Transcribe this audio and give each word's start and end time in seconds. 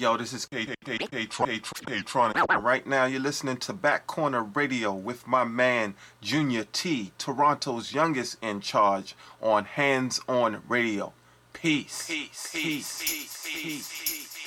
Yo, 0.00 0.16
this 0.16 0.32
is 0.32 0.46
K 0.46 0.64
K 0.64 0.74
K 0.82 0.96
K 0.96 1.26
K 1.26 1.26
K 1.26 1.58
Tronic. 2.00 2.62
Right 2.62 2.86
now, 2.86 3.04
you're 3.04 3.20
listening 3.20 3.58
to 3.58 3.74
Back 3.74 4.06
Corner 4.06 4.42
Radio 4.42 4.94
with 4.94 5.26
my 5.26 5.44
man 5.44 5.94
Junior 6.22 6.64
T, 6.72 7.12
Toronto's 7.18 7.92
youngest 7.92 8.38
in 8.40 8.62
charge 8.62 9.14
on 9.42 9.66
Hands 9.66 10.18
On 10.26 10.62
Radio. 10.70 11.12
Peace. 11.52 12.06
Peace. 12.06 12.48
Peace. 12.50 13.02
Peace. 13.02 13.44
Peace. 13.44 14.38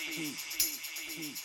Peace. 1.15 1.42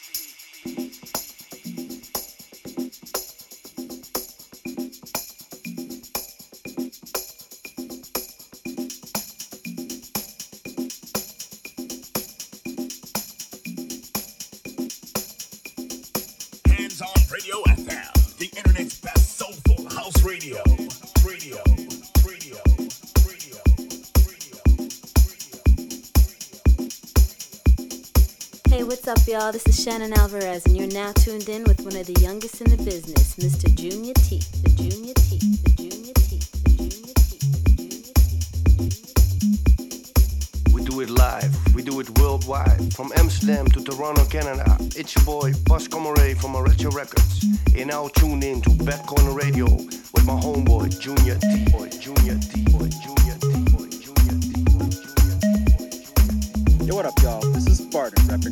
Up, 29.09 29.27
y'all? 29.27 29.51
This 29.53 29.67
is 29.67 29.83
Shannon 29.83 30.13
Alvarez, 30.13 30.67
and 30.67 30.77
you're 30.77 30.87
now 30.89 31.13
tuned 31.13 31.49
in 31.49 31.65
with 31.65 31.81
one 31.81 31.97
of 31.97 32.07
the 32.07 32.21
youngest 32.21 32.61
in 32.61 32.69
the 32.69 32.77
business, 32.77 33.37
Mr. 33.37 33.75
Junior 33.75 34.13
T. 34.13 34.39
The 34.63 34.69
Junior 34.69 35.15
T. 35.15 35.39
The 35.39 35.71
Junior 35.77 36.13
T. 36.13 36.37
The 36.65 36.71
Junior 36.77 37.05
T. 37.09 37.39
The 37.47 37.71
Junior 37.79 38.05
T. 40.67 40.75
We 40.75 40.85
do 40.85 41.01
it 41.01 41.09
live. 41.09 41.75
We 41.75 41.83
do 41.83 41.99
it 42.01 42.19
worldwide. 42.19 42.93
From 42.93 43.11
Amsterdam 43.17 43.67
to 43.69 43.83
Toronto, 43.83 44.27
Canada. 44.27 44.77
It's 44.95 45.17
your 45.17 45.25
boy, 45.25 45.55
Bus 45.65 45.89
Comoray 45.89 46.37
from 46.37 46.53
Arrecchio 46.53 46.93
Records. 46.93 47.47
You're 47.75 47.87
now 47.87 48.09
tune 48.09 48.43
in 48.43 48.61
to 48.63 48.71
Back 48.85 49.07
Corner 49.07 49.33
Radio 49.33 49.65
with 49.71 50.25
my 50.27 50.35
homeboy, 50.35 51.01
Junior 51.01 51.39
T. 51.39 51.65
Boy, 51.73 51.89
Junior 51.89 52.39
T. 52.39 52.58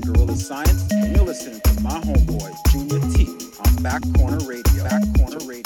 Gorilla 0.07 0.37
Science, 0.37 0.87
and 0.93 1.17
you're 1.17 1.25
listening 1.25 1.61
to 1.61 1.81
my 1.81 1.99
homeboy, 2.01 2.55
Junior 2.71 3.01
T, 3.13 3.27
on 3.67 3.83
Back 3.83 4.03
Corner 4.17 4.39
Radio. 4.47 4.85
Back 4.85 5.03
Corner 5.17 5.45
Radio. 5.45 5.66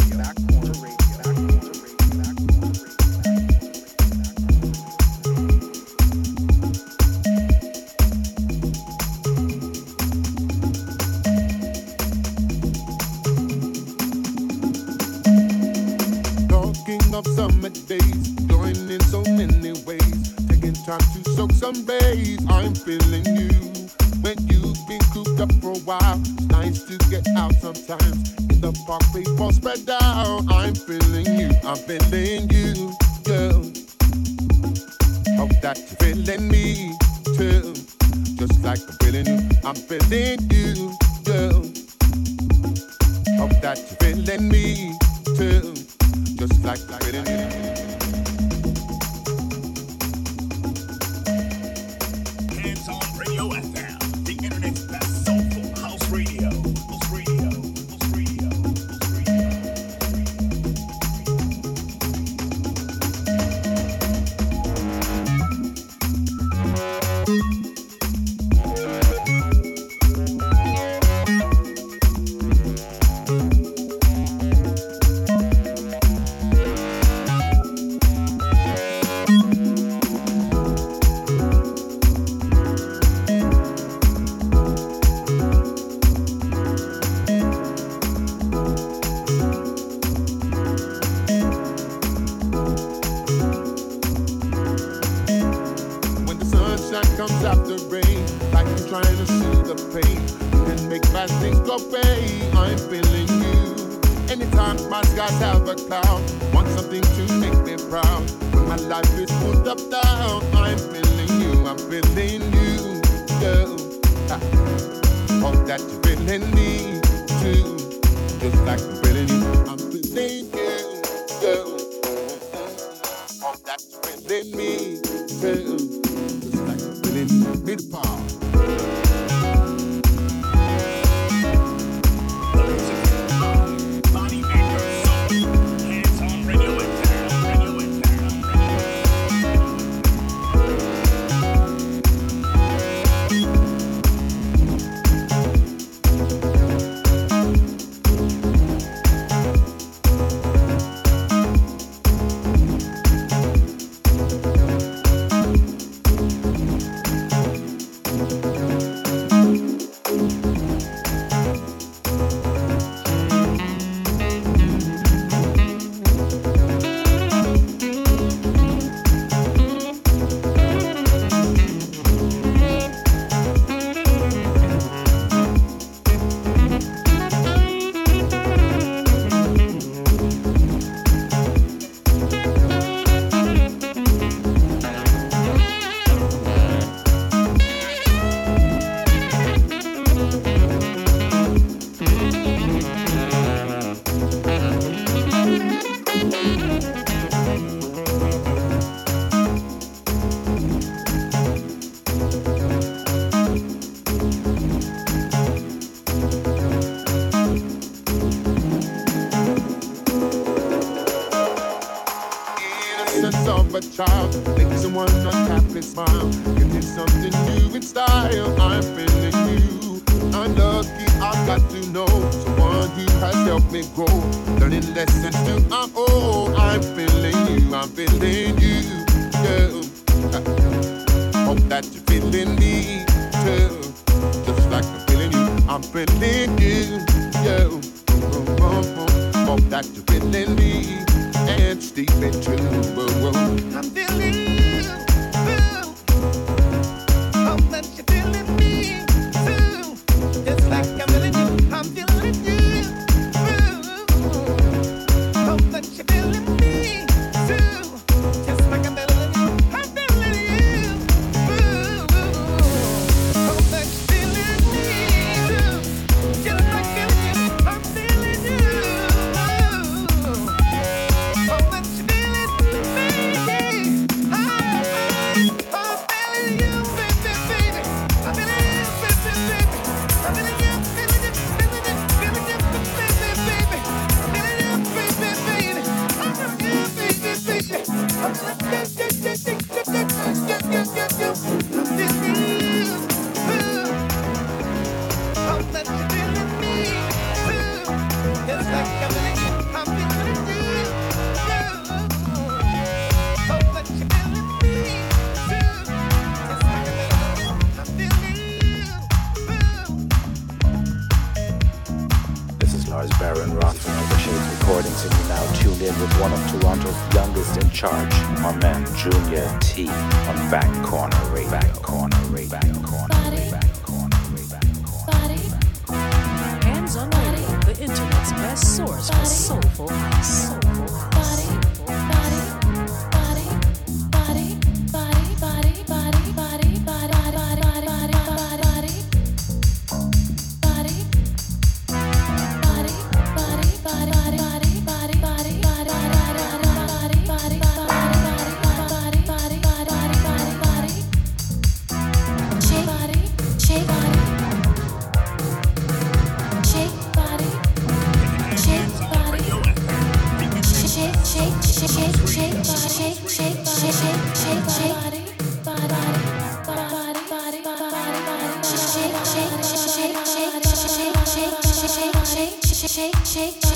shake. 373.32 373.69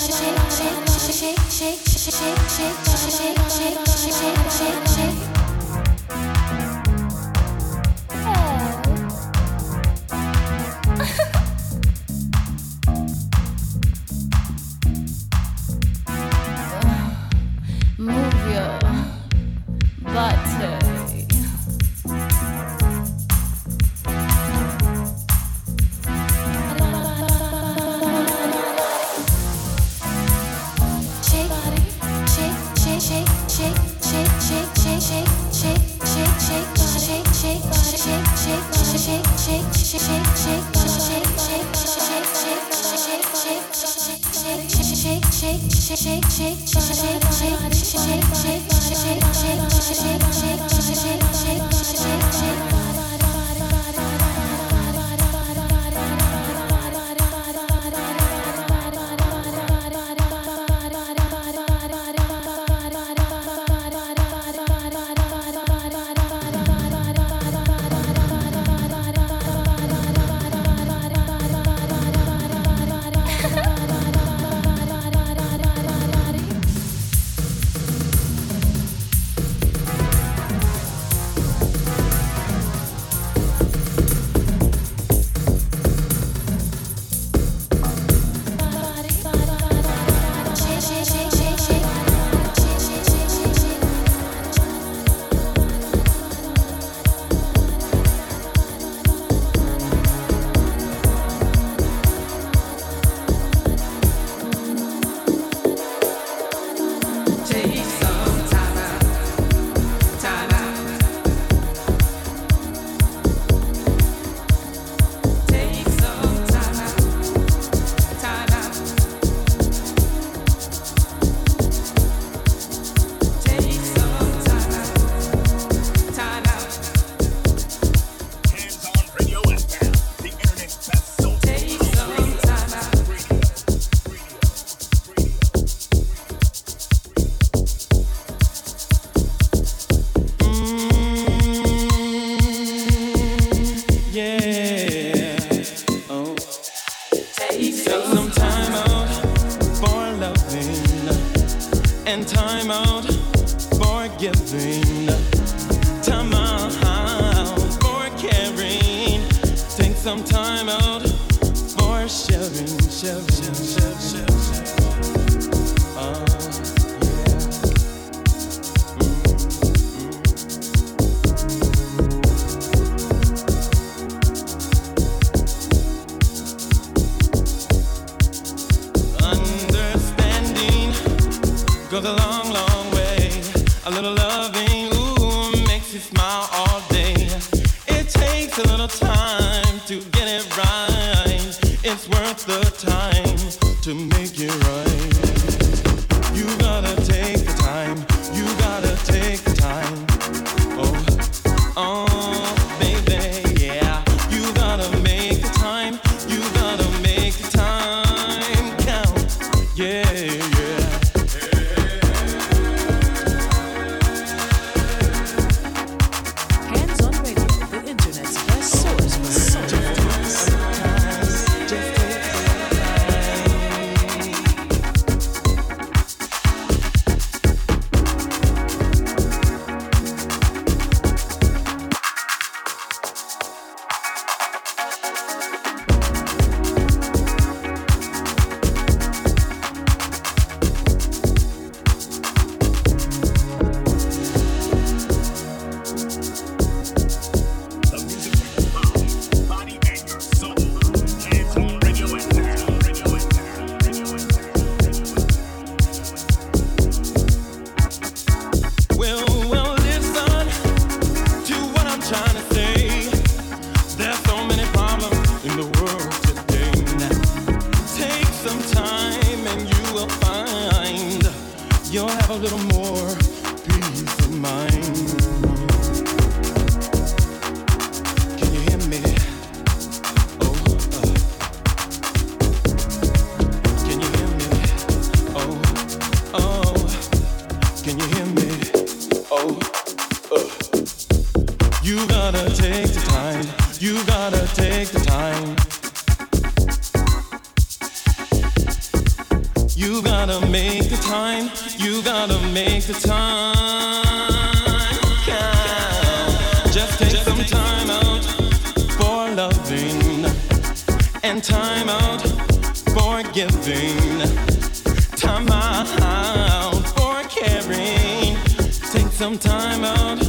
Some 319.25 319.39
time 319.39 319.85
out 319.85 320.23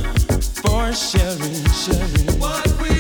for 0.63 0.93
sharing, 0.93 1.65
sharing. 1.65 2.39
What 2.39 2.81
we 2.81 2.94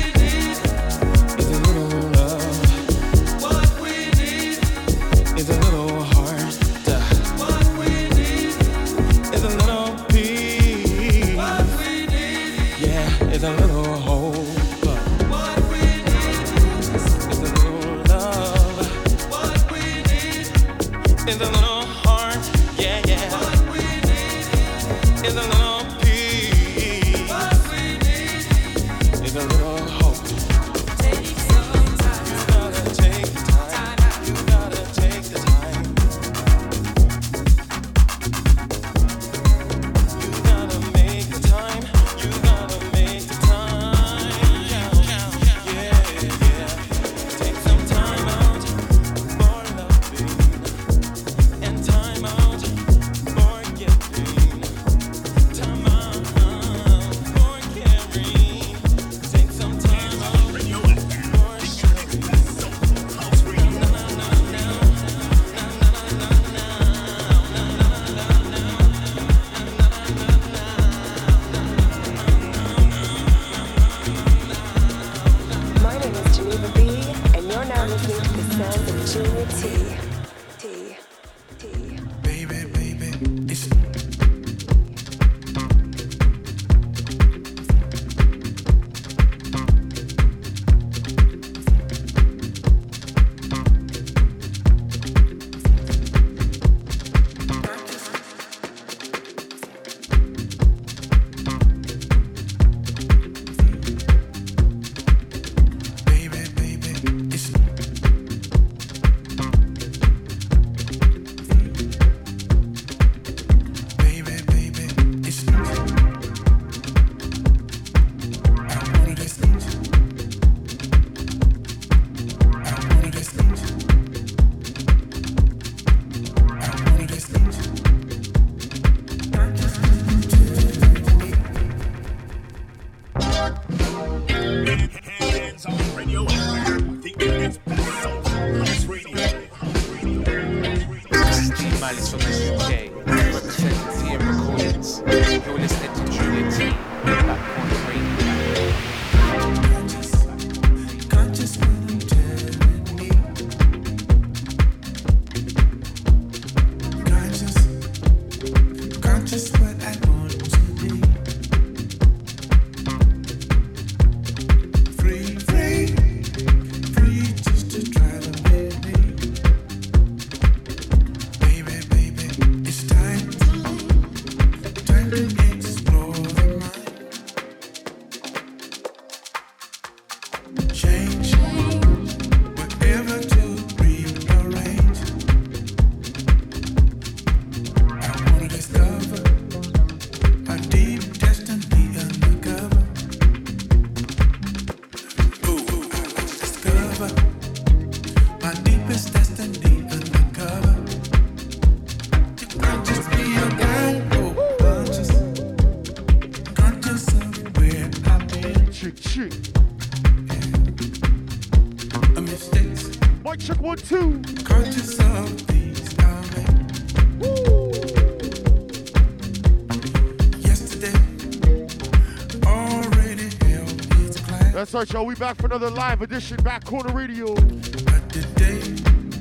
That's 224.75 224.91
y'all. 224.91 225.05
We 225.05 225.15
back 225.15 225.37
for 225.37 225.45
another 225.45 225.69
live 225.69 226.01
edition, 226.01 226.35
Back 226.43 226.65
Corner 226.65 226.93
Radio. 226.93 227.33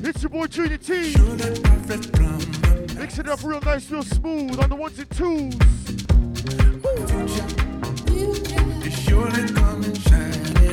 It's 0.03 0.21
your 0.21 0.29
boy 0.29 0.47
Junior 0.47 0.77
T. 0.77 1.15
Mixing 2.99 3.25
it 3.25 3.29
up 3.29 3.41
real 3.41 3.61
nice, 3.61 3.89
real 3.89 4.03
smooth 4.03 4.59
on 4.59 4.69
the 4.69 4.75
ones 4.75 4.99
and 4.99 5.09
twos. 5.11 5.55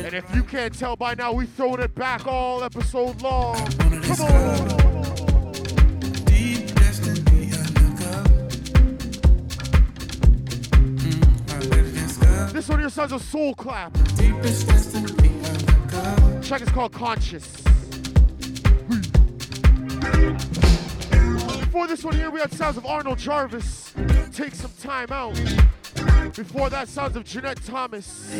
And 0.03 0.13
if 0.13 0.35
you 0.35 0.43
can't 0.43 0.77
tell 0.77 0.97
by 0.97 1.15
now, 1.15 1.31
we 1.31 1.45
throwing 1.45 1.79
it 1.79 1.95
back 1.95 2.27
all 2.27 2.61
episode 2.61 3.21
long. 3.21 3.65
Come 3.77 4.19
on. 4.19 4.72
Sounds 13.03 13.21
a 13.21 13.25
soul 13.27 13.53
clap. 13.55 13.93
Is 14.21 14.63
called 16.69 16.93
Conscious. 16.93 17.61
Before 21.59 21.85
this 21.85 22.05
one 22.05 22.15
here, 22.15 22.31
we 22.31 22.39
had 22.39 22.53
sounds 22.53 22.77
of 22.77 22.85
Arnold 22.85 23.17
Jarvis. 23.17 23.93
Take 24.31 24.55
some 24.55 24.71
time 24.79 25.11
out. 25.11 25.35
Before 26.33 26.69
that, 26.69 26.87
sounds 26.87 27.17
of 27.17 27.25
Jeanette 27.25 27.61
Thomas. 27.65 28.33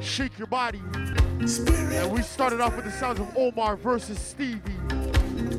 Shake 0.00 0.38
your 0.38 0.46
body. 0.46 0.80
And 0.94 2.10
we 2.10 2.22
started 2.22 2.62
off 2.62 2.74
with 2.74 2.86
the 2.86 2.92
sounds 2.92 3.20
of 3.20 3.36
Omar 3.36 3.76
versus 3.76 4.18
Stevie. 4.18 4.72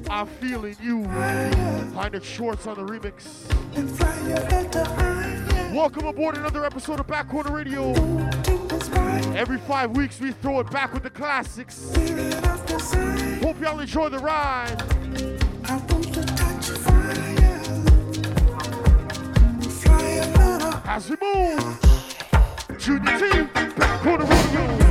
I'm 0.09 0.25
feeling 0.25 0.75
you. 0.81 1.05
It 2.11 2.23
shorts 2.23 2.65
on 2.65 2.75
the 2.75 2.91
remix. 2.91 3.45
Welcome 5.71 6.07
aboard 6.07 6.35
another 6.35 6.65
episode 6.65 6.99
of 6.99 7.05
Back 7.05 7.29
Corner 7.29 7.51
Radio. 7.51 7.91
Every 9.35 9.59
five 9.59 9.91
weeks 9.91 10.19
we 10.19 10.31
throw 10.31 10.59
it 10.61 10.71
back 10.71 10.93
with 10.93 11.03
the 11.03 11.11
classics. 11.11 11.93
Hope 13.43 13.61
y'all 13.61 13.79
enjoy 13.79 14.09
the 14.09 14.17
ride. 14.17 14.81
As 20.85 21.07
we 21.07 21.17
move, 21.21 22.79
Junior 22.79 23.19
T, 23.19 23.41
Back 23.77 24.01
Corner 24.01 24.25
Radio. 24.25 24.88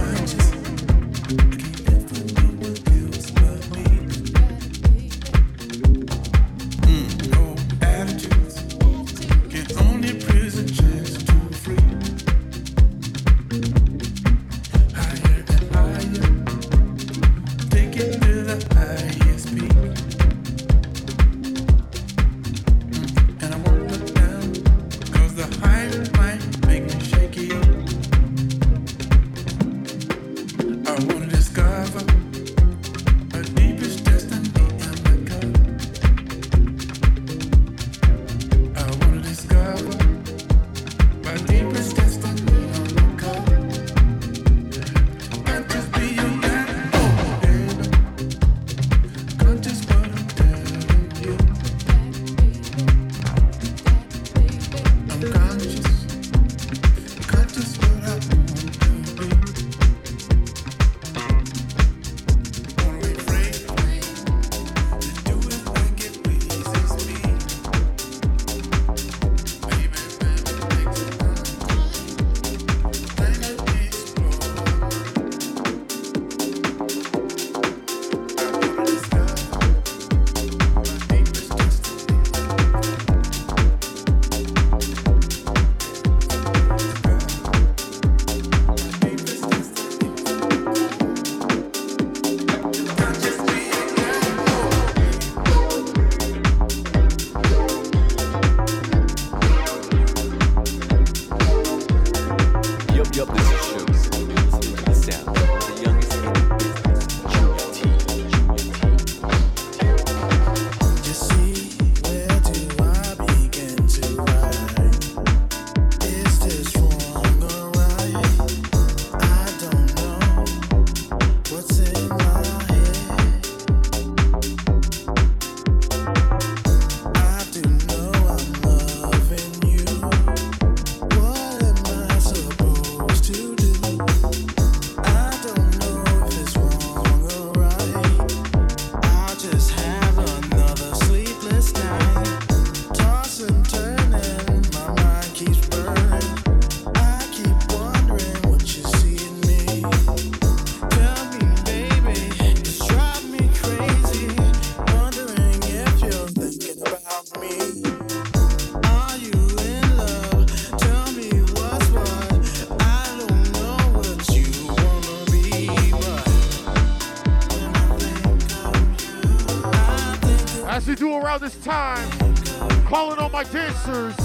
My 173.38 173.44
dancers. 173.52 174.16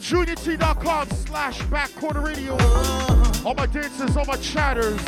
JuniorT.com 0.00 1.10
slash 1.10 1.62
back 1.64 1.94
corner 1.96 2.22
radio. 2.22 2.56
All 3.44 3.54
my 3.54 3.66
dancers, 3.66 4.16
all 4.16 4.24
my 4.24 4.36
chatters. 4.36 4.98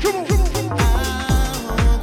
Come 0.00 0.16
on, 0.16 0.26
come 0.26 0.40
on, 0.40 0.50
come 0.54 0.72
on. 0.72 2.00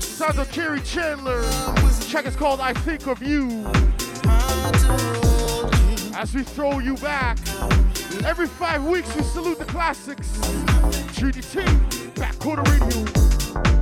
Sounds 0.00 0.38
of 0.38 0.50
Chandler. 0.84 1.44
Check 2.08 2.26
is 2.26 2.34
called 2.34 2.58
I 2.58 2.72
Think 2.72 3.06
of 3.06 3.22
You. 3.22 3.64
As 6.16 6.34
we 6.34 6.42
throw 6.42 6.80
you 6.80 6.96
back. 6.96 7.38
Every 8.24 8.48
five 8.48 8.84
weeks 8.84 9.14
we 9.14 9.22
salute 9.22 9.60
the 9.60 9.66
classics. 9.66 10.36
GDT, 11.14 11.64
back 12.16 12.36
corner 12.40 12.64
radio. 12.64 13.77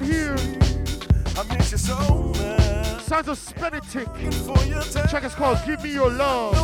Right 0.00 0.08
here. 0.08 0.36
I 1.36 1.56
miss 1.56 1.72
you 1.72 1.78
so 1.78 1.94
much. 1.96 3.02
Sounds 3.02 3.28
of 3.28 3.38
Spenitic. 3.38 5.10
Check 5.10 5.24
is 5.24 5.34
called 5.34 5.58
Give 5.66 5.82
Me 5.82 5.92
Your 5.92 6.10
Love. 6.10 6.54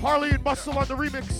Harley 0.00 0.30
and 0.30 0.44
Muscle 0.44 0.76
on 0.76 0.86
the 0.88 0.96
remix. 0.96 1.30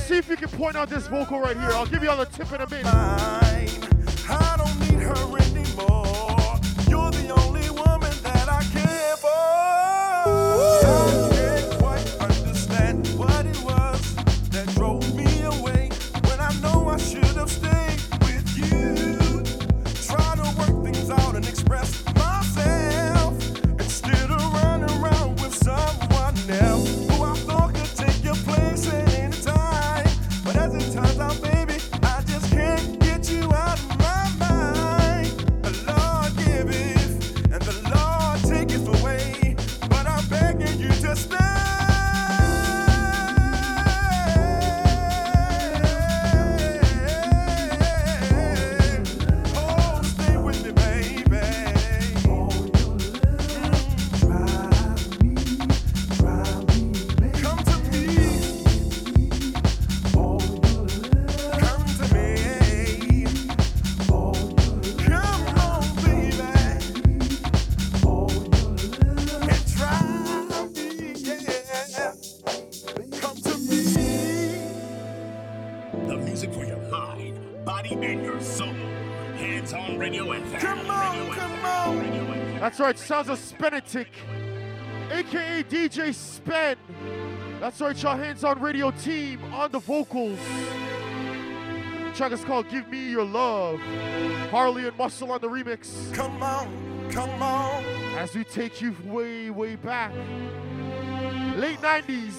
See 0.00 0.16
if 0.16 0.28
you 0.28 0.36
can 0.36 0.48
point 0.48 0.76
out 0.76 0.88
this 0.88 1.06
vocal 1.06 1.40
right 1.40 1.56
here. 1.56 1.70
I'll 1.70 1.86
give 1.86 2.02
you 2.02 2.10
all 2.10 2.16
the 2.16 2.26
tip 2.26 2.52
in 2.52 2.60
a 2.60 2.68
minute. 2.68 3.29
Right, 82.90 82.98
sounds 82.98 83.28
of 83.28 83.38
Spenetic, 83.38 84.08
aka 85.12 85.62
DJ 85.62 86.12
Spen. 86.12 86.76
That's 87.60 87.80
right, 87.80 88.02
y'all 88.02 88.16
hands 88.16 88.42
on 88.42 88.60
radio 88.60 88.90
team 88.90 89.44
on 89.54 89.70
the 89.70 89.78
vocals. 89.78 90.40
The 92.02 92.12
track 92.16 92.32
is 92.32 92.42
called 92.42 92.68
Give 92.68 92.88
Me 92.88 93.10
Your 93.10 93.24
Love. 93.24 93.78
Harley 94.50 94.88
and 94.88 94.98
Muscle 94.98 95.30
on 95.30 95.40
the 95.40 95.46
remix. 95.46 96.12
Come 96.14 96.42
on, 96.42 97.08
come 97.12 97.40
on. 97.40 97.84
As 98.18 98.34
we 98.34 98.42
take 98.42 98.82
you 98.82 98.96
way, 99.04 99.50
way 99.50 99.76
back. 99.76 100.12
Late 101.56 101.78
90s. 101.78 102.34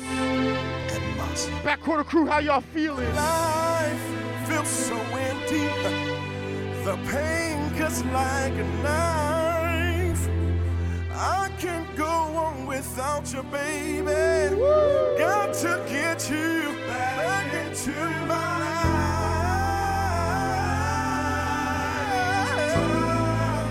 Back 1.63 1.79
quarter 1.79 2.03
crew, 2.03 2.25
how 2.25 2.39
y'all 2.39 2.59
feeling? 2.59 3.15
Life 3.15 4.01
feels 4.49 4.67
so 4.67 4.97
empty. 4.97 5.67
The 6.83 6.97
pain 7.09 7.73
cuts 7.77 8.03
like 8.05 8.51
a 8.51 8.83
knife. 8.83 9.30
Can't 11.61 11.95
go 11.95 12.05
on 12.05 12.65
without 12.65 13.31
you, 13.31 13.43
baby. 13.43 14.05
Got 15.19 15.53
to 15.53 15.79
get 15.87 16.27
you 16.27 16.73
back 16.87 17.53
into 17.53 17.91
my 18.25 18.57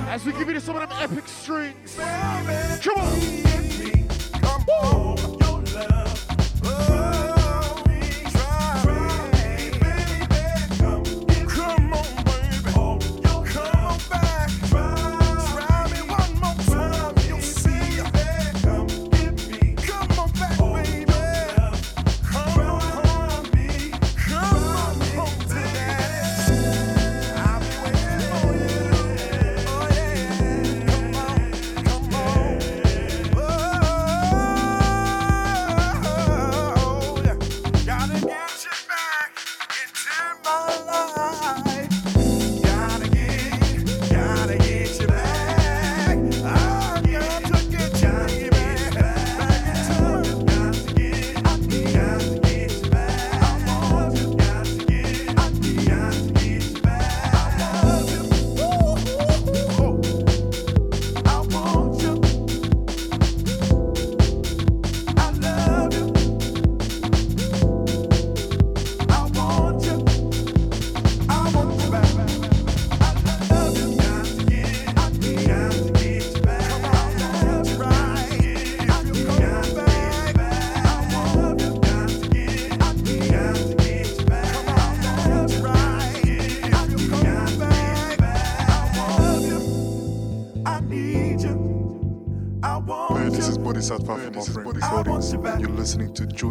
life. 0.07 0.09
As 0.09 0.25
we 0.25 0.31
give 0.35 0.49
you 0.49 0.61
some 0.61 0.77
of 0.77 0.89
them 0.89 0.99
epic 1.03 1.27
strings. 1.27 1.97
Come 2.81 3.01
on. 3.01 3.21
Come 4.41 4.65
on, 4.85 5.17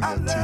listening 0.09 0.25
to 0.25 0.38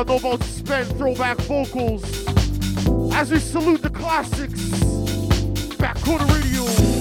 y'all 0.00 0.18
know 0.18 0.28
about 0.28 0.42
Spen 0.44 0.84
throwback 0.96 1.36
vocals? 1.38 2.02
As 3.14 3.30
we 3.30 3.38
salute 3.38 3.82
the 3.82 3.90
classics. 3.90 4.70
Back 5.76 6.00
corner 6.00 6.24
radio. 6.26 6.99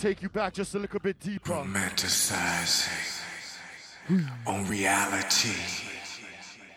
Take 0.00 0.22
you 0.22 0.30
back 0.30 0.54
just 0.54 0.74
a 0.74 0.78
little 0.78 0.98
bit 0.98 1.20
deeper. 1.20 1.52
romanticizing 1.52 3.20
on 4.46 4.66
reality 4.66 5.52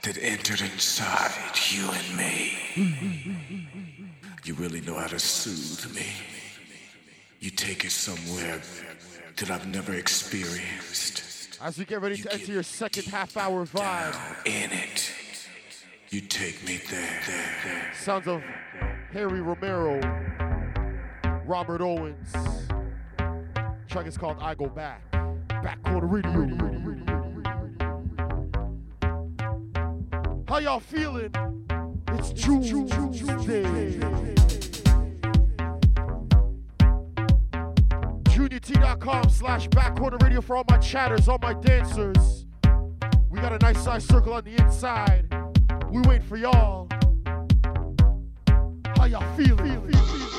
that 0.02 0.18
entered 0.22 0.60
inside 0.60 1.32
you 1.70 1.90
and 1.90 2.18
me. 2.18 2.58
You 4.44 4.56
really 4.56 4.82
know 4.82 4.96
how 4.96 5.08
to 5.08 5.20
soothe 5.20 5.96
me. 5.96 6.06
You 7.40 7.50
take 7.50 7.86
it 7.86 7.92
somewhere 7.92 8.60
that 9.38 9.50
I've 9.50 9.68
never 9.68 9.94
experienced. 9.94 11.58
As 11.62 11.78
we 11.78 11.86
get 11.86 12.02
ready 12.02 12.18
to 12.18 12.34
enter 12.34 12.52
your 12.52 12.64
second 12.64 13.06
half 13.06 13.38
hour 13.38 13.66
vibe. 13.66 14.18
In 14.46 14.70
it, 14.70 15.14
you 16.10 16.20
take 16.20 16.62
me 16.68 16.82
there, 16.90 17.22
there, 17.26 17.56
there. 17.64 17.94
Sounds 17.98 18.28
of 18.28 18.44
Harry 19.14 19.40
Romero, 19.40 20.02
Robert 21.46 21.80
Owens 21.80 22.36
track 23.94 24.08
is 24.08 24.18
called 24.18 24.38
I 24.42 24.56
Go 24.56 24.66
Back. 24.66 25.12
Back 25.62 25.84
Corner 25.84 26.08
radio. 26.08 26.32
How 30.48 30.58
y'all 30.58 30.80
feeling? 30.80 31.32
It's 32.08 32.34
June, 32.34 32.64
Tuesday. 32.64 33.62
JuniorT.com 38.24 39.30
slash 39.30 39.70
backcorner 39.70 40.20
radio 40.24 40.42
for 40.42 40.56
all 40.56 40.66
my 40.68 40.80
chatters, 40.80 41.28
all 41.28 41.38
my 41.40 41.54
dancers. 41.54 42.48
We 43.30 43.40
got 43.42 43.54
a 43.54 43.60
nice 43.60 43.80
size 43.84 44.04
circle 44.04 44.34
on 44.34 44.44
the 44.44 44.60
inside. 44.60 45.32
We 45.92 46.02
wait 46.08 46.24
for 46.24 46.38
y'all. 46.38 46.88
How 48.98 49.06
y'all 49.06 49.36
feeling? 49.38 49.58
Feel, 49.58 49.82
feel, 49.82 50.18
feel. 50.18 50.33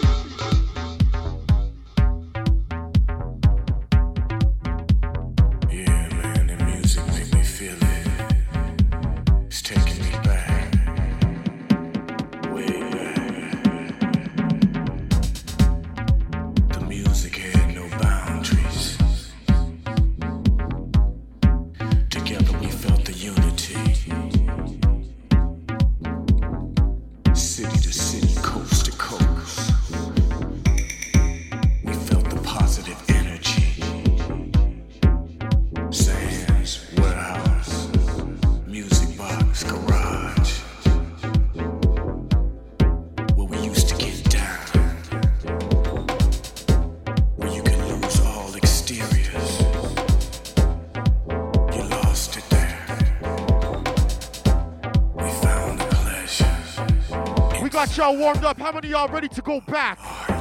y'all 57.96 58.16
warmed 58.16 58.44
up. 58.44 58.58
How 58.58 58.72
many 58.72 58.88
y'all 58.88 59.08
ready 59.08 59.28
to 59.28 59.42
go 59.42 59.60
back? 59.60 59.98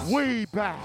Way 0.08 0.46
back. 0.46 0.78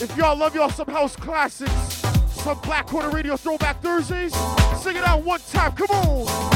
If 0.00 0.16
y'all 0.16 0.36
love 0.36 0.54
y'all 0.54 0.70
some 0.70 0.88
house 0.88 1.16
classics, 1.16 1.72
some 2.30 2.58
Black 2.60 2.86
Quarter 2.86 3.10
Radio 3.10 3.36
Throwback 3.36 3.82
Thursdays, 3.82 4.34
sing 4.80 4.96
it 4.96 5.04
out 5.04 5.24
one 5.24 5.40
time. 5.50 5.72
Come 5.72 5.90
on. 5.90 6.55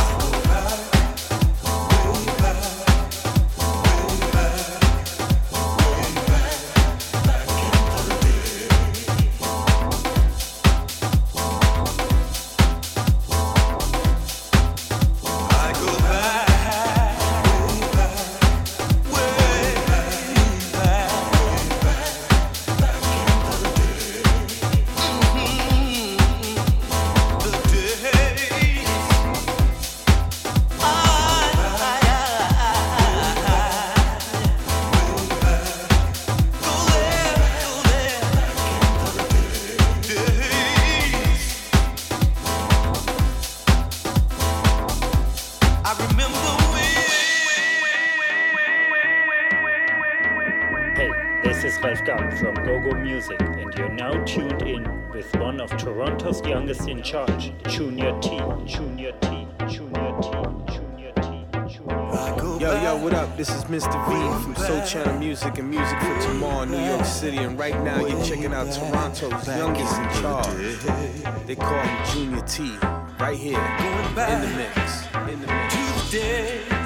the 56.38 56.48
youngest 56.48 56.88
in 56.88 57.02
charge. 57.02 57.52
Junior 57.66 58.16
T, 58.20 58.38
Junior 58.64 59.12
T, 59.20 59.48
Junior 59.66 60.12
T, 60.20 60.30
Junior 60.68 61.12
T, 61.16 61.44
Junior 61.66 62.02
T. 62.38 62.60
Yo, 62.62 62.82
yo, 62.82 62.96
what 63.02 63.14
up? 63.14 63.36
This 63.36 63.50
is 63.50 63.64
Mr. 63.64 63.98
V 64.06 64.44
from 64.44 64.54
Sole 64.54 64.86
Channel 64.86 65.18
Music 65.18 65.58
and 65.58 65.68
Music 65.68 65.98
for 65.98 66.20
Tomorrow 66.20 66.66
New 66.66 66.78
York 66.78 67.04
City. 67.04 67.38
And 67.38 67.58
right 67.58 67.78
now 67.82 68.06
you're 68.06 68.24
checking 68.24 68.54
out 68.54 68.72
Toronto's 68.72 69.46
youngest 69.48 69.98
in 69.98 70.22
charge. 70.22 71.46
They 71.46 71.56
call 71.56 71.80
him 71.80 72.06
Junior 72.12 72.42
T. 72.42 72.76
Right 73.18 73.36
here 73.36 73.58
in 73.58 74.40
the 74.40 74.52
mix. 74.56 75.06
In 75.32 75.40
the 75.40 75.46
mix. 75.48 76.79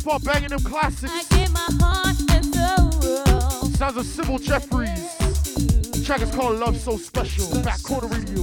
Keep 0.00 0.12
on 0.12 0.20
banging 0.20 0.50
them 0.50 0.60
classics. 0.60 1.12
Sounds 3.76 3.96
of 3.96 4.06
Sybil 4.06 4.38
Jeffries. 4.38 5.16
Track 6.04 6.22
is 6.22 6.30
called 6.34 6.58
Love 6.58 6.76
So 6.76 6.96
Special. 6.96 7.62
Back 7.62 7.82
corner 7.82 8.08
radio. 8.08 8.42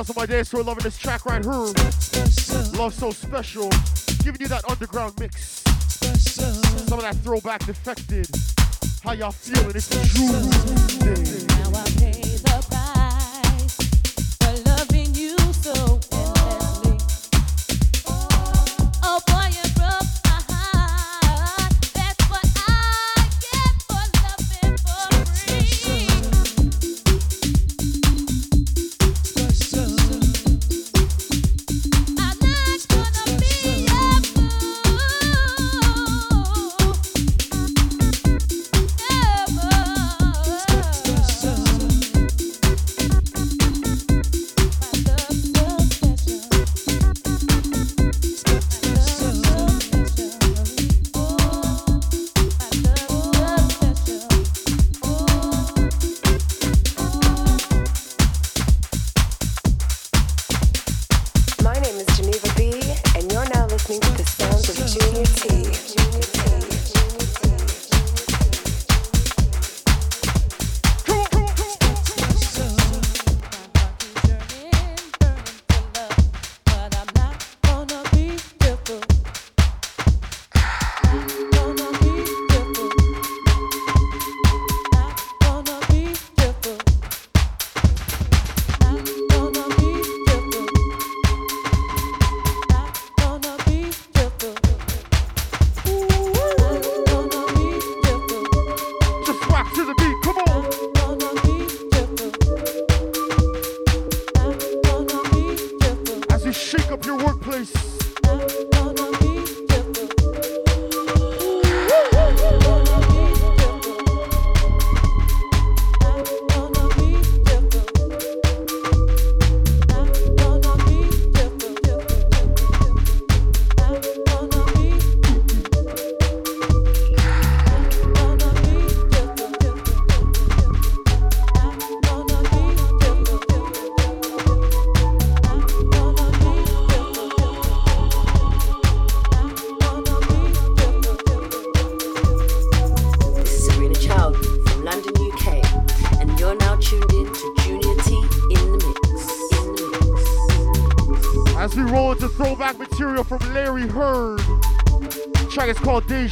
Shouts 0.00 0.14
to 0.14 0.18
my 0.18 0.24
dance 0.24 0.48
for 0.48 0.62
loving 0.62 0.82
this 0.82 0.96
track 0.96 1.26
right 1.26 1.44
here. 1.44 1.52
Love 1.52 2.94
so 2.94 3.10
special. 3.10 3.68
Giving 4.24 4.40
you 4.40 4.48
that 4.48 4.62
underground 4.66 5.12
mix. 5.20 5.62
Some 6.86 6.98
of 6.98 7.02
that 7.02 7.16
throwback 7.16 7.66
defected. 7.66 8.26
How 9.04 9.12
y'all 9.12 9.30
feeling? 9.30 9.76
It's 9.76 9.88
Tuesday. 9.90 11.46
My 11.70 11.84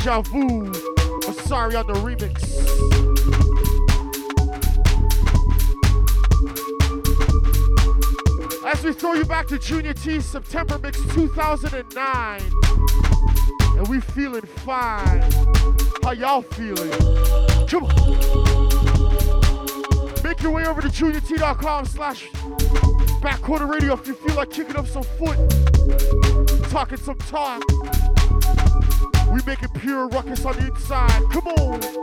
Deja 0.08 0.22
Vu. 0.22 0.72
Sorry 1.44 1.76
on 1.76 1.86
the 1.86 1.92
remix. 1.92 2.42
As 8.64 8.82
we 8.82 8.94
throw 8.94 9.12
you 9.12 9.26
back 9.26 9.46
to 9.48 9.58
Junior 9.58 9.92
T 9.92 10.20
September 10.20 10.78
Mix 10.78 10.98
2009. 11.12 12.40
And 13.76 13.86
we 13.88 14.00
feeling 14.00 14.40
fine. 14.64 15.30
How 16.02 16.12
y'all 16.12 16.40
feeling? 16.40 16.90
Come 17.68 17.84
on. 17.84 18.16
Make 20.24 20.40
your 20.40 20.52
way 20.52 20.64
over 20.64 20.80
to 20.80 20.88
juniort.com 20.88 21.84
slash 21.84 22.26
back 23.20 23.42
corner 23.42 23.66
radio 23.66 23.92
if 23.92 24.06
you 24.06 24.14
feel 24.14 24.36
like 24.36 24.50
kicking 24.50 24.76
up 24.76 24.86
some 24.86 25.02
foot, 25.02 25.36
talking 26.70 26.96
some 26.96 27.18
talk. 27.18 27.62
We 29.38 29.44
make 29.44 29.62
it 29.62 29.72
pure 29.74 30.08
ruckus 30.08 30.44
on 30.44 30.56
the 30.56 30.66
inside. 30.66 31.22
Come 31.30 31.46
on. 31.46 31.97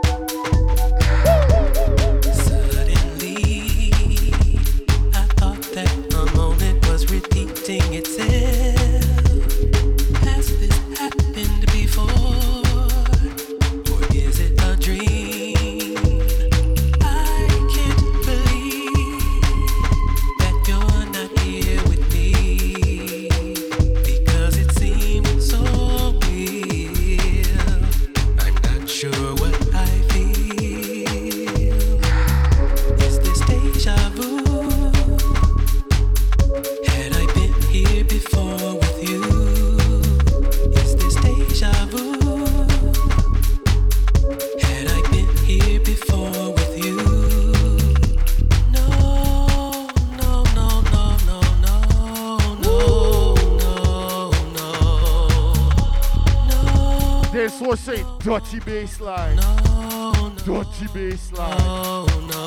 bassline. 58.86 59.36
No, 59.36 60.12
no. 60.12 60.30
Dirty 60.44 60.86
bassline. 60.94 61.58
No, 61.58 62.06
no. 62.30 62.46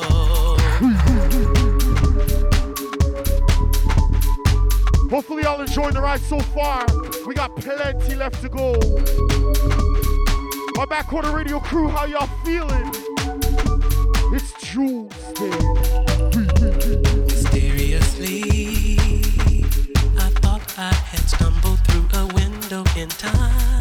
Hopefully, 5.10 5.42
y'all 5.42 5.60
enjoying 5.60 5.94
the 5.94 6.00
ride 6.00 6.20
so 6.20 6.38
far. 6.40 6.86
We 7.26 7.34
got 7.34 7.54
plenty 7.56 8.14
left 8.14 8.40
to 8.42 8.48
go. 8.48 8.74
My 10.76 10.86
back 10.86 11.06
backwater 11.06 11.32
radio 11.32 11.58
crew, 11.60 11.88
how 11.88 12.06
y'all 12.06 12.28
feeling? 12.44 12.90
It's 14.32 14.52
Tuesday. 14.60 15.50
Mysteriously, 17.26 18.42
I 20.16 20.30
thought 20.40 20.78
I 20.78 20.94
had 20.94 21.28
stumbled 21.28 21.80
through 21.86 22.08
a 22.18 22.26
window 22.34 22.84
in 22.96 23.08
time. 23.08 23.79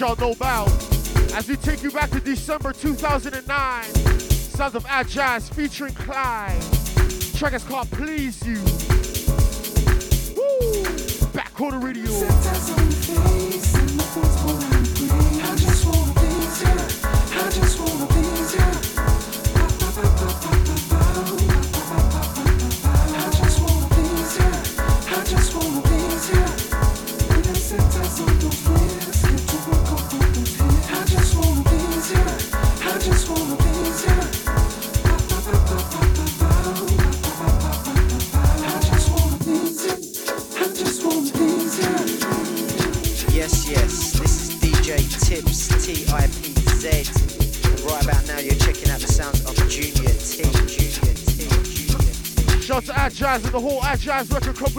y'all 0.00 0.16
know 0.16 0.32
about. 0.32 0.68
As 1.34 1.48
we 1.48 1.56
take 1.56 1.82
you 1.82 1.90
back 1.90 2.10
to 2.10 2.20
December 2.20 2.72
2009, 2.72 3.84
sounds 3.84 4.74
of 4.74 4.86
Agile 4.86 5.40
featuring 5.40 5.94
Clyde. 5.94 6.62
Track 7.34 7.54
is 7.54 7.64
called 7.64 7.90
Please 7.90 8.46
You. 8.46 8.60
Woo! 10.36 11.32
Back 11.32 11.60
on 11.60 11.80
radio. 11.80 13.27
Jazz 54.08 54.30
Record 54.30 54.56
Company. 54.56 54.77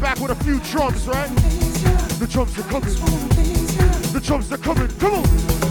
back 0.00 0.18
with 0.18 0.30
a 0.30 0.44
few 0.44 0.58
drums, 0.60 1.06
right? 1.06 1.28
The 2.18 2.26
drums 2.30 2.58
are 2.58 2.62
coming. 2.62 2.94
The 4.12 4.20
drums 4.22 4.50
are 4.50 4.58
coming. 4.58 4.88
Come 4.98 5.14
on. 5.14 5.69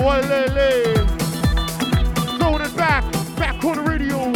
Walele. 0.00 0.96
Throwing 2.38 2.62
it 2.62 2.74
back, 2.76 3.04
back 3.36 3.62
on 3.64 3.76
the 3.76 3.82
radio. 3.82 4.32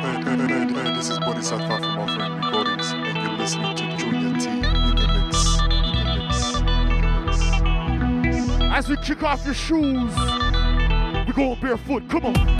Hey, 0.00 0.16
hey, 0.22 0.36
hey, 0.36 0.64
hey, 0.72 0.94
this 0.94 1.08
is 1.10 1.18
from 1.66 1.80
and 2.92 3.16
you're 3.16 3.36
listening 3.36 3.74
to 3.76 3.84
Junior 3.96 4.38
T 4.38 4.48
in 4.48 4.62
the 4.62 5.06
mix. 5.24 5.60
In 6.60 6.86
the 7.98 8.54
mix. 8.56 8.72
As 8.72 8.88
we 8.88 8.96
kick 8.98 9.24
off 9.24 9.44
your 9.44 9.54
shoes, 9.54 10.14
we 11.26 11.32
go 11.32 11.56
barefoot. 11.56 12.08
Come 12.08 12.26
on. 12.26 12.59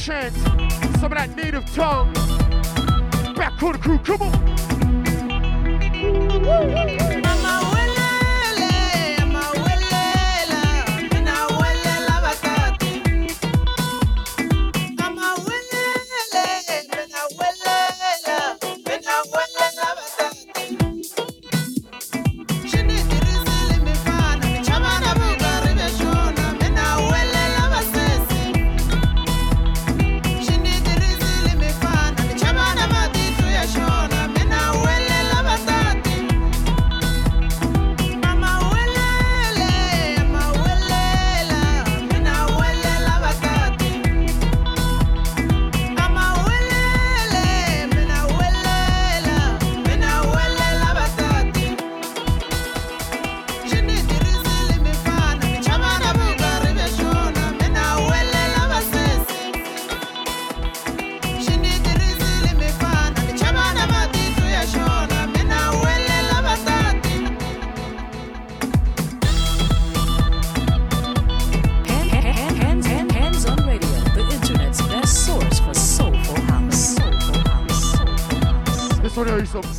chance. 0.00 0.34
Some 0.98 1.12
of 1.12 1.18
that 1.18 1.36
native 1.36 1.66
tongue. 1.74 2.12
Back 3.34 3.58
to 3.58 3.72
the 3.72 3.78
crew, 3.78 3.98
come 3.98 4.22
on. 4.22 4.49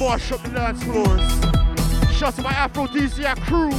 wash 0.02 0.32
up 0.32 0.42
the 0.42 0.50
dance 0.50 0.84
floors. 0.84 1.22
Shout 2.16 2.34
to 2.36 2.42
my 2.42 2.52
aphrodisiac 2.52 3.40
crew. 3.42 3.70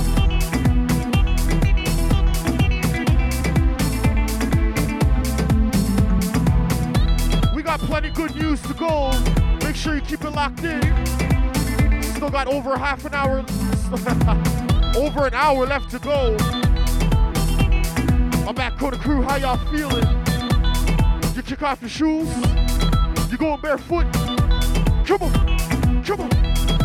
We 7.54 7.62
got 7.64 7.80
plenty 7.80 8.10
good 8.10 8.36
news 8.36 8.62
to 8.62 8.74
go. 8.74 9.10
Make 9.64 9.74
sure 9.74 9.96
you 9.96 10.00
keep 10.00 10.22
it 10.22 10.30
locked 10.30 10.62
in. 10.62 10.80
Still 12.14 12.30
got 12.30 12.46
over 12.46 12.78
half 12.78 13.04
an 13.04 13.14
hour, 13.14 13.38
over 14.96 15.26
an 15.26 15.34
hour 15.34 15.66
left 15.66 15.90
to 15.90 15.98
go. 15.98 16.36
My 18.44 18.52
back 18.52 18.78
Coda 18.78 18.96
crew, 18.96 19.22
how 19.22 19.36
y'all 19.36 19.56
feeling? 19.72 20.06
You 21.34 21.42
kick 21.42 21.62
off 21.62 21.80
your 21.80 21.90
shoes. 21.90 22.28
You 23.28 23.38
going 23.38 23.60
barefoot. 23.60 24.06
Come 25.04 25.22
on. 25.22 25.41
Trouble. 26.02 26.81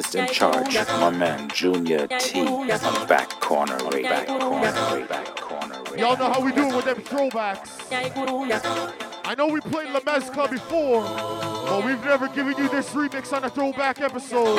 Artist 0.00 0.14
in 0.14 0.26
charge, 0.28 0.74
my 0.98 1.10
man 1.10 1.50
Junior 1.50 2.06
T. 2.06 2.42
Back 3.06 3.28
corner, 3.40 3.76
way 3.90 4.02
back 4.02 4.26
corner, 4.26 4.50
way 4.50 5.04
back 5.04 5.36
corner. 5.36 5.82
Way 5.90 5.98
Y'all 5.98 6.16
know 6.16 6.32
how 6.32 6.40
we 6.40 6.52
do 6.52 6.68
it 6.68 6.74
with 6.74 6.86
them 6.86 7.02
throwbacks. 7.02 7.68
I 9.26 9.34
know 9.34 9.48
we 9.48 9.60
played 9.60 9.90
La 9.90 10.00
Mezcla 10.00 10.50
before, 10.50 11.02
but 11.02 11.84
we've 11.84 12.02
never 12.02 12.28
given 12.28 12.56
you 12.56 12.70
this 12.70 12.88
remix 12.90 13.30
on 13.34 13.44
a 13.44 13.50
throwback 13.50 14.00
episode. 14.00 14.56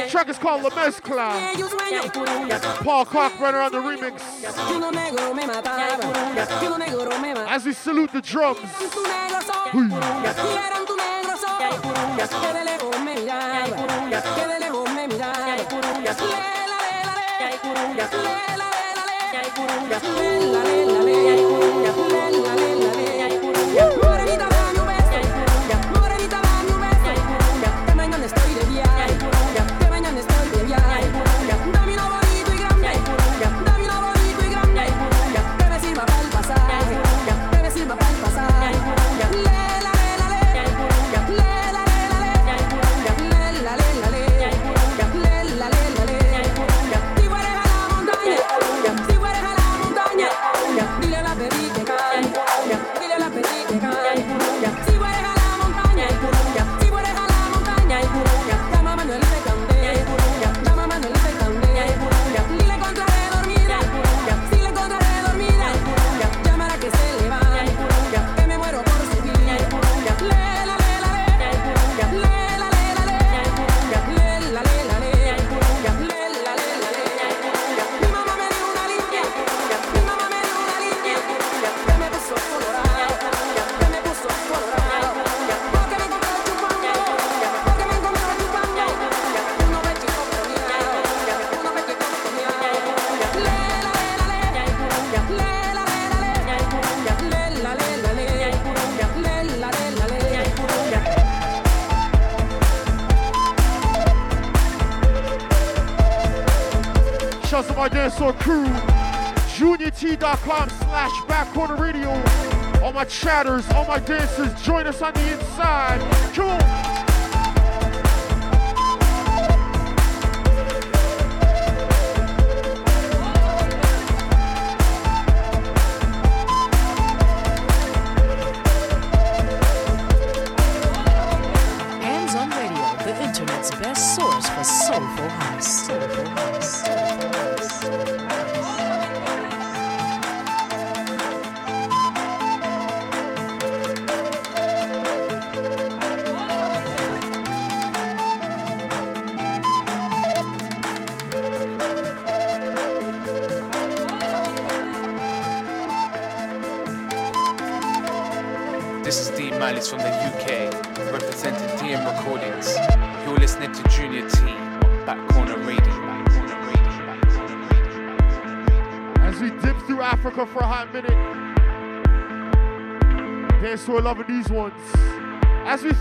The 0.00 0.08
track 0.10 0.28
is 0.28 0.38
called 0.38 0.64
La 0.64 0.70
Mezcla. 0.70 1.30
Paul 2.82 3.04
Kalkbrenner 3.04 3.64
on 3.64 3.70
the 3.70 3.78
remix 3.78 4.20
as 7.50 7.66
we 7.66 7.72
salute 7.72 8.12
the 8.12 8.22
drums. 8.22 8.60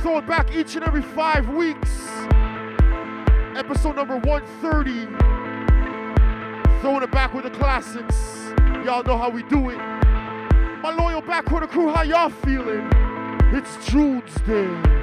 It 0.01 0.25
back 0.25 0.55
each 0.55 0.75
and 0.75 0.83
every 0.83 1.01
five 1.01 1.47
weeks. 1.49 2.07
Episode 3.55 3.95
number 3.95 4.17
130. 4.17 5.05
Throwing 6.81 7.03
it 7.03 7.11
back 7.11 7.33
with 7.33 7.43
the 7.43 7.51
classics. 7.51 8.15
Y'all 8.83 9.03
know 9.03 9.17
how 9.17 9.29
we 9.29 9.43
do 9.43 9.69
it. 9.69 9.77
My 10.81 10.95
loyal 10.97 11.21
back 11.21 11.45
corner 11.45 11.67
crew, 11.67 11.93
how 11.93 12.01
y'all 12.01 12.29
feeling? 12.29 12.89
It's 13.53 13.85
June's 13.87 14.33
Day. 14.47 14.98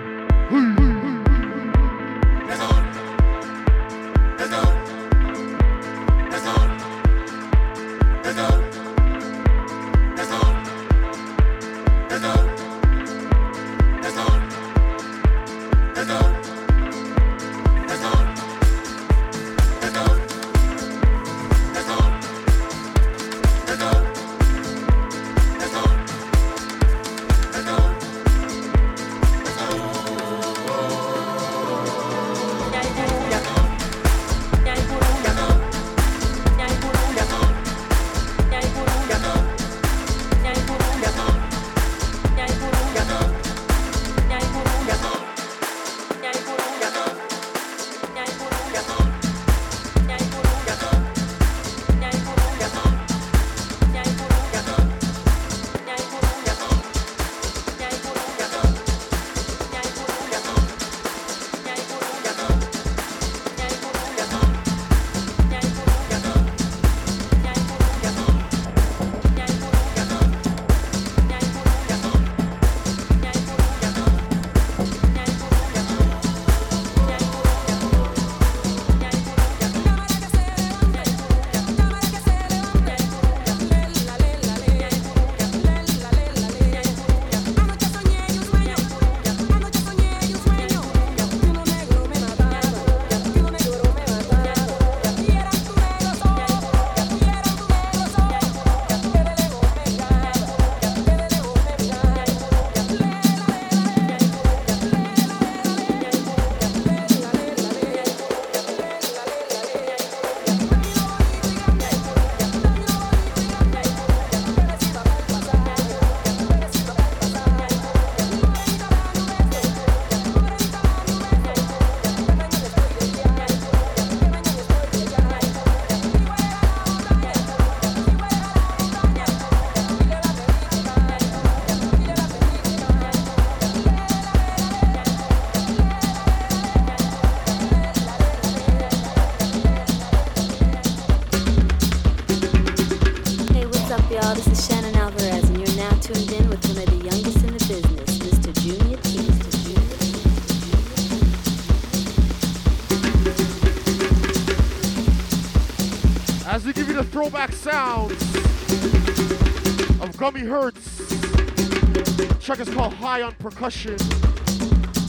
Is 162.59 162.71
called 162.71 162.95
High 162.95 163.21
on 163.21 163.33
Percussion. 163.35 163.99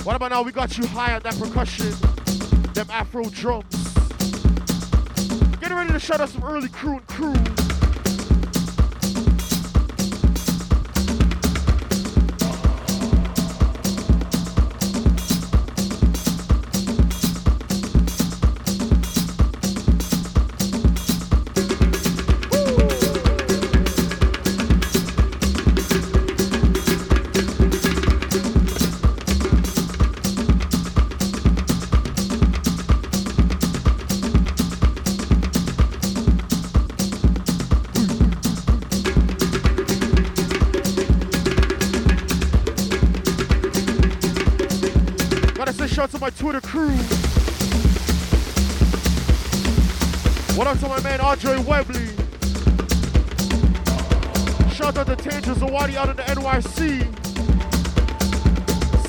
What 0.04 0.18
about 0.18 0.32
now? 0.32 0.42
We 0.42 0.52
got 0.52 0.78
you 0.78 0.86
high 0.86 1.14
on 1.14 1.22
that 1.22 1.40
percussion, 1.40 1.94
them 2.74 2.88
Afro 2.90 3.24
drums. 3.30 3.94
Getting 5.62 5.78
ready 5.78 5.94
to 5.94 6.00
shout 6.00 6.20
out 6.20 6.28
some 6.28 6.44
early 6.44 6.68
crew 6.68 6.98
and 6.98 7.08
crew. 7.08 7.47
Twitter 46.60 46.68
crew. 46.68 46.96
What 50.56 50.68
up 50.68 50.80
to 50.80 50.88
my 50.88 51.00
man 51.02 51.22
Andre 51.22 51.58
Webley? 51.58 52.08
Shout 54.74 54.98
out 54.98 55.08
to 55.08 55.16
Tanger 55.16 55.54
Zawadi 55.56 55.96
out 55.96 56.10
in 56.10 56.16
the 56.16 56.24
NYC. 56.24 57.04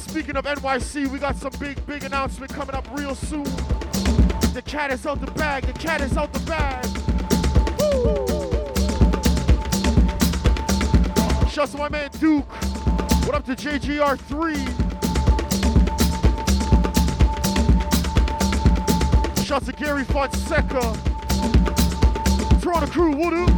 Speaking 0.00 0.36
of 0.36 0.44
NYC, 0.44 1.08
we 1.08 1.18
got 1.18 1.36
some 1.36 1.52
big, 1.58 1.84
big 1.86 2.04
announcement 2.04 2.52
coming 2.52 2.74
up 2.74 2.86
real 2.92 3.14
soon. 3.14 3.44
The 3.44 4.62
cat 4.64 4.90
is 4.90 5.06
out 5.06 5.20
the 5.20 5.30
bag. 5.32 5.64
The 5.64 5.72
cat 5.74 6.00
is 6.00 6.16
out 6.16 6.32
the 6.32 6.40
bag. 6.40 6.84
Woo! 7.78 8.26
Shout 11.48 11.64
out 11.64 11.70
to 11.70 11.78
my 11.78 11.88
man 11.88 12.10
Duke. 12.18 12.50
What 13.24 13.34
up 13.34 13.44
to 13.46 13.54
JGR3? 13.54 14.87
Shout 19.48 19.62
out 19.62 19.66
to 19.66 19.72
Gary 19.82 20.04
Fonseca. 20.04 20.94
Toronto 22.60 22.86
crew, 22.86 23.16
what 23.16 23.32
up? 23.32 23.48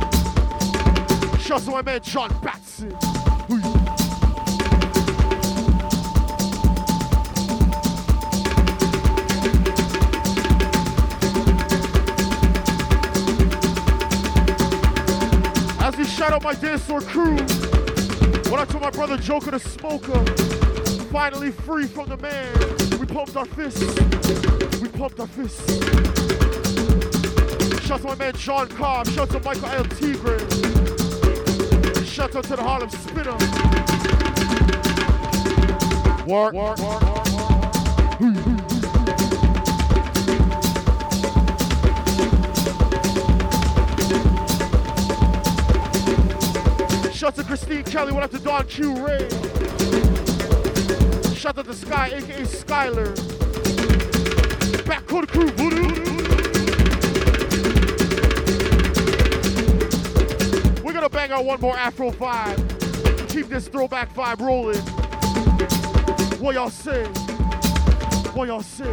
Shout 1.40 1.62
out 1.62 1.64
to 1.64 1.70
my 1.72 1.82
man 1.82 2.00
John 2.00 2.30
Batson. 2.44 2.92
As 15.80 15.96
we 15.96 16.04
shout 16.04 16.32
out 16.32 16.44
my 16.44 16.54
dance 16.54 16.84
floor 16.84 17.00
crew. 17.00 17.34
What 18.48 18.60
I 18.60 18.64
told 18.64 18.82
my 18.82 18.90
brother 18.90 19.16
Joker 19.16 19.50
the 19.50 19.58
Smoker, 19.58 20.24
finally 21.06 21.50
free 21.50 21.88
from 21.88 22.08
the 22.08 22.16
man. 22.18 23.00
We 23.00 23.06
pumped 23.06 23.34
our 23.34 23.44
fists. 23.44 24.49
We 24.80 24.88
pumped 24.88 25.20
our 25.20 25.26
fists. 25.26 25.70
Shout 27.86 27.90
out 27.90 28.00
to 28.00 28.06
my 28.06 28.14
man 28.14 28.34
John 28.34 28.66
Cobb. 28.68 29.06
Shout 29.08 29.28
out 29.28 29.30
to 29.30 29.40
Michael 29.40 29.66
L. 29.66 29.84
Tigre. 29.84 30.38
Shout 32.06 32.34
out 32.34 32.44
to 32.44 32.56
the 32.56 32.62
Harlem 32.62 32.88
Spinner. 32.88 33.36
Work, 36.26 36.54
work, 36.54 36.78
work. 36.78 37.02
Shout 47.12 47.28
out 47.28 47.36
to 47.36 47.44
Christine 47.44 47.84
Kelly. 47.84 48.12
What 48.12 48.22
up 48.22 48.30
to 48.30 48.38
Don 48.38 48.66
Q 48.66 49.06
Ray? 49.06 49.28
Shout 51.34 51.58
out 51.58 51.66
to 51.66 51.74
Sky, 51.74 52.12
aka 52.14 52.42
Skyler. 52.44 53.39
Crew. 54.98 55.46
We're 60.82 60.92
gonna 60.92 61.08
bang 61.08 61.30
out 61.30 61.44
one 61.44 61.60
more 61.60 61.76
Afro 61.76 62.10
vibe. 62.10 63.28
Keep 63.28 63.48
this 63.48 63.68
throwback 63.68 64.12
vibe 64.14 64.40
rolling. 64.40 64.80
What 66.40 66.54
y'all 66.56 66.70
say? 66.70 67.04
What 68.34 68.48
y'all 68.48 68.62
say? 68.62 68.92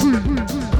Who's 0.00 0.75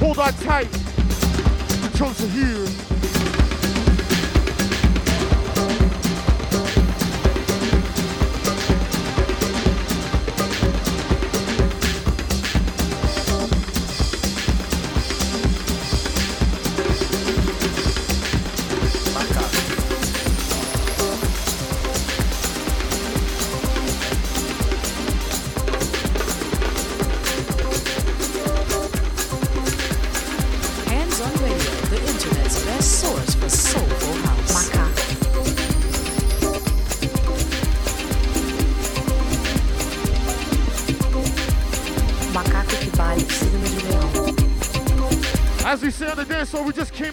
Hold 0.00 0.18
on 0.20 0.32
tight. 0.34 0.70
The 0.70 1.90
tones 1.98 2.89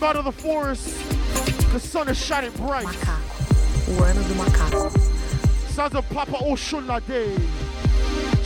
out 0.08 0.16
of 0.16 0.24
the 0.24 0.32
forest. 0.32 0.88
The 1.74 1.80
sun 1.82 2.08
is 2.08 2.18
shining 2.18 2.52
bright. 2.52 2.88
O 3.90 4.04
ano 4.06 4.24
do 4.24 4.36
macaco. 4.36 4.90
Sounds 5.72 5.96
of 5.96 6.10
Papa 6.10 6.38
Osunlade. 6.38 7.38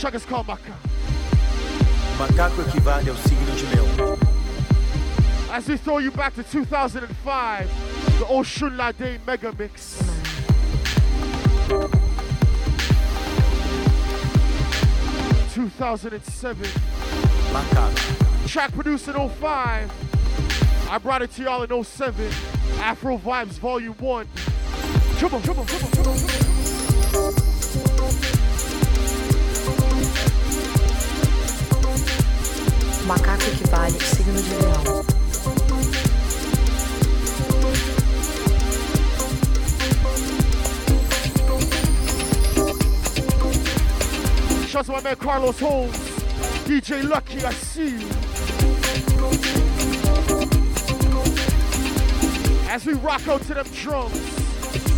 Check 0.00 0.14
is 0.14 0.24
called 0.24 0.48
Maca. 0.48 0.74
Macaco 2.18 2.62
equivale 2.62 3.10
ao 3.10 3.16
signo 3.16 3.54
de 3.54 3.66
leão. 3.66 4.18
As 5.52 5.68
we 5.68 5.76
throw 5.76 5.98
you 5.98 6.10
back 6.10 6.34
to 6.34 6.42
2005, 6.42 7.68
the 8.18 8.24
Osunlade 8.24 9.24
Mega 9.24 9.52
Mix. 9.56 10.02
Two 15.54 15.68
thousand 15.68 16.14
and 16.14 16.24
seven. 16.24 16.68
Track 18.48 18.72
produced 18.72 19.06
in 19.06 19.28
05. 19.28 20.01
I 20.92 20.98
brought 20.98 21.22
it 21.22 21.32
to 21.32 21.42
y'all 21.42 21.62
in 21.62 21.84
07. 21.84 22.30
Afro 22.80 23.16
Vibes 23.16 23.58
Volume 23.58 23.94
1. 23.94 24.28
Come 25.18 25.34
on, 25.36 25.42
come 25.42 25.58
on, 25.60 25.66
come 25.66 25.84
on, 25.84 25.90
come 25.90 26.06
on, 26.06 26.06
come 26.06 26.06
on. 26.06 26.18
Macaco 33.06 33.50
que 33.56 33.66
vale, 33.70 33.98
signo 34.00 34.34
de 34.34 34.42
leão. 34.58 34.84
Shout 44.68 44.80
out 44.80 44.84
to 44.84 44.92
my 44.92 45.00
man 45.00 45.16
Carlos 45.16 45.58
Holmes. 45.58 45.96
DJ 46.66 47.02
Lucky, 47.08 47.42
I 47.46 47.52
see 47.54 48.00
you. 48.00 48.21
As 52.72 52.86
we 52.86 52.94
rock 52.94 53.28
out 53.28 53.42
to 53.42 53.52
them 53.52 53.66
drums. 53.74 54.16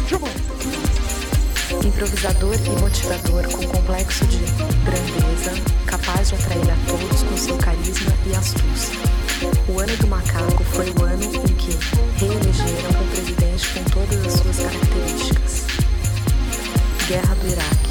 Come 0.08 0.22
on. 0.22 1.84
Improvisador 1.84 2.54
e 2.54 2.80
motivador 2.80 3.48
com 3.50 3.66
complexo 3.66 4.24
de 4.26 4.38
grandeza, 4.84 5.50
capaz 5.84 6.28
de 6.28 6.36
atrair 6.36 6.70
a 6.70 6.76
todos 6.86 7.22
com 7.24 7.36
seu 7.36 7.58
carisma 7.58 8.12
e 8.26 8.36
astúcia. 8.36 8.94
O 9.68 9.80
ano 9.80 9.96
do 9.96 10.06
macaco 10.06 10.62
foi 10.62 10.88
o 10.90 11.02
ano 11.02 11.24
em 11.24 11.54
que 11.56 11.76
reelegeram 12.24 12.90
um 12.90 13.08
presidente 13.08 13.68
com 13.70 13.82
todas 13.90 14.24
as 14.24 14.32
suas 14.34 14.56
características. 14.56 15.66
Guerra 17.08 17.34
do 17.34 17.48
Iraque, 17.48 17.90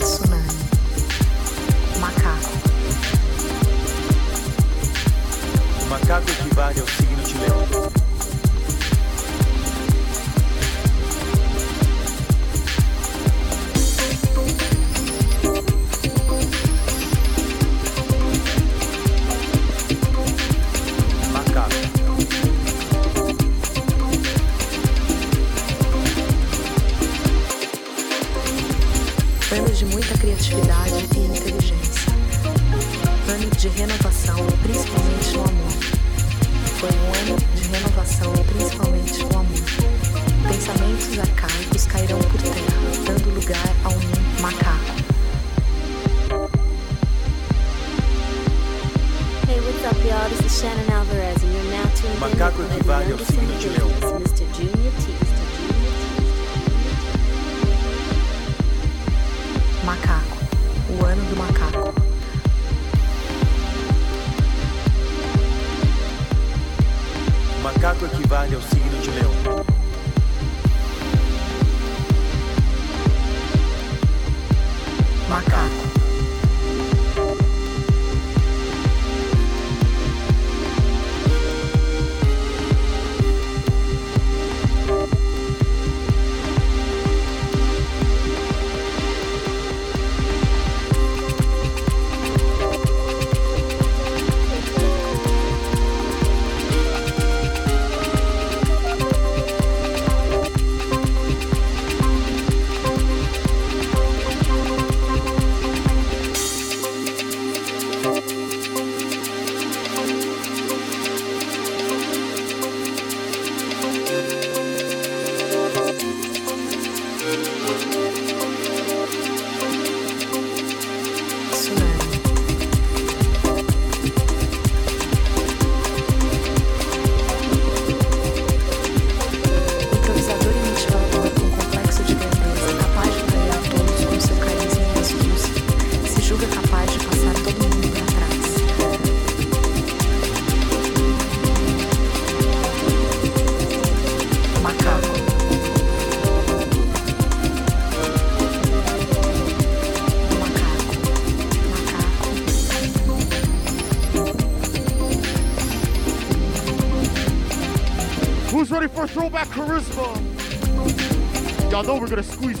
tsunami, 0.00 0.58
macaco, 2.00 2.50
Macaco 5.88 6.30
equivale 6.32 6.80
ao 6.80 6.86
signo 6.88 7.22
de 7.22 7.38
leão. 7.38 7.99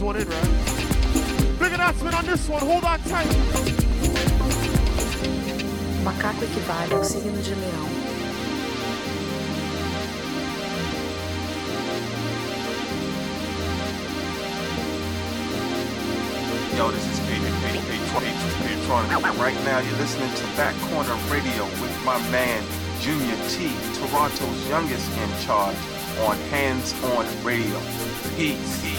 one 0.00 0.16
in, 0.16 0.28
right? 0.28 1.58
Big 1.58 1.72
announcement 1.72 2.14
on 2.16 2.24
this 2.26 2.48
one. 2.48 2.62
Hold 2.62 2.84
on 2.84 3.00
tight. 3.00 3.26
Macaco 6.04 6.44
equivale 6.44 6.94
ao 6.94 7.04
signo 7.04 7.42
de 7.42 7.54
leão. 7.54 7.88
Yo, 16.76 16.90
this 16.90 17.06
is 17.12 17.20
Patron. 17.20 17.50
Right 19.38 19.54
now, 19.64 19.78
you're 19.80 19.98
listening 19.98 20.32
to 20.34 20.44
Back 20.56 20.74
Corner 20.90 21.14
Radio 21.30 21.64
with 21.80 21.94
my 22.04 22.18
man, 22.30 22.62
Junior 23.00 23.36
T, 23.48 23.70
Toronto's 23.94 24.68
youngest 24.68 25.10
in 25.18 25.30
charge, 25.46 25.76
on 26.24 26.36
Hands 26.50 26.92
On 27.04 27.26
Radio. 27.44 27.80
Peace. 28.36 28.89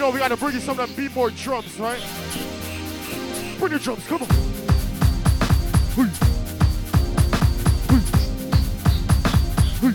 Know 0.00 0.08
we 0.08 0.18
gotta 0.18 0.34
bring 0.34 0.54
you 0.54 0.60
some 0.60 0.80
of 0.80 0.88
them 0.88 0.96
beat 0.96 1.14
more 1.14 1.28
drums, 1.28 1.78
right? 1.78 2.00
Bring 3.58 3.72
your 3.72 3.80
drums, 3.80 4.06
come 4.06 4.22
on. 4.22 4.28
Hey. 5.94 6.08
Hey. 9.80 9.92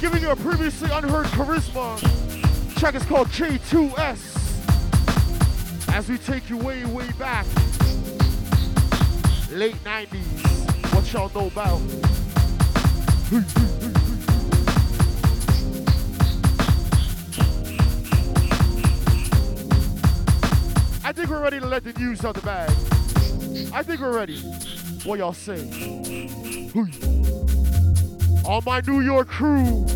Hey, 0.00 0.34
previously 0.36 0.90
unheard 0.92 1.26
Karizma. 1.26 1.98
Track 2.76 2.94
is 2.94 3.04
called 3.04 3.28
K2S. 3.28 4.33
As 5.94 6.08
we 6.08 6.18
take 6.18 6.50
you 6.50 6.56
way, 6.58 6.84
way 6.86 7.08
back. 7.20 7.46
Late 9.52 9.76
90s. 9.84 10.92
What 10.92 11.12
y'all 11.12 11.30
know 11.32 11.46
about? 11.46 11.80
I 21.04 21.12
think 21.12 21.30
we're 21.30 21.40
ready 21.40 21.60
to 21.60 21.66
let 21.66 21.84
the 21.84 21.92
news 21.96 22.24
out 22.24 22.34
the 22.34 22.40
bag. 22.40 22.70
I 23.72 23.84
think 23.84 24.00
we're 24.00 24.16
ready. 24.16 24.40
What 25.04 25.20
y'all 25.20 25.32
say? 25.32 25.60
On 28.44 28.62
my 28.66 28.80
New 28.80 29.00
York 29.00 29.28
crew. 29.28 29.86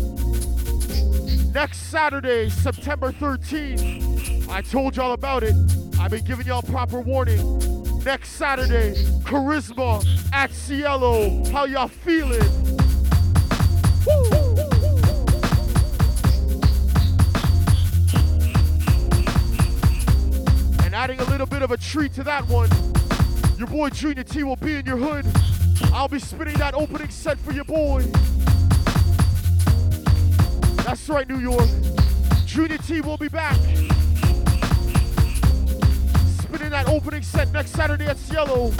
Next 1.53 1.79
Saturday, 1.91 2.49
September 2.49 3.11
13th. 3.11 4.47
I 4.47 4.61
told 4.61 4.95
y'all 4.95 5.11
about 5.11 5.43
it. 5.43 5.55
I've 5.99 6.11
been 6.11 6.23
giving 6.23 6.47
y'all 6.47 6.61
proper 6.61 7.01
warning. 7.01 7.59
Next 8.05 8.29
Saturday, 8.29 8.93
Karizma 9.23 10.03
at 10.33 10.49
Cielo. 10.51 11.43
How 11.51 11.65
y'all 11.65 11.89
feeling? 11.89 12.41
And 20.85 20.95
adding 20.95 21.19
a 21.19 21.25
little 21.25 21.45
bit 21.45 21.61
of 21.61 21.71
a 21.71 21.77
treat 21.77 22.13
to 22.13 22.23
that 22.23 22.47
one, 22.47 22.69
your 23.57 23.67
boy 23.67 23.89
Junior 23.89 24.23
T 24.23 24.43
will 24.43 24.55
be 24.55 24.75
in 24.75 24.85
your 24.85 24.97
hood. 24.97 25.25
I'll 25.93 26.07
be 26.07 26.19
spinning 26.19 26.57
that 26.59 26.73
opening 26.75 27.09
set 27.09 27.37
for 27.37 27.51
your 27.51 27.65
boy. 27.65 28.03
That's 30.83 31.09
right, 31.09 31.27
New 31.27 31.39
York. 31.39 31.69
Junior 32.45 32.77
T 32.77 33.01
will 33.01 33.17
be 33.17 33.27
back. 33.27 33.57
Opening 36.89 37.21
set 37.21 37.51
next 37.51 37.71
Saturday 37.71 38.07
at 38.07 38.17
Cielo. 38.17 38.73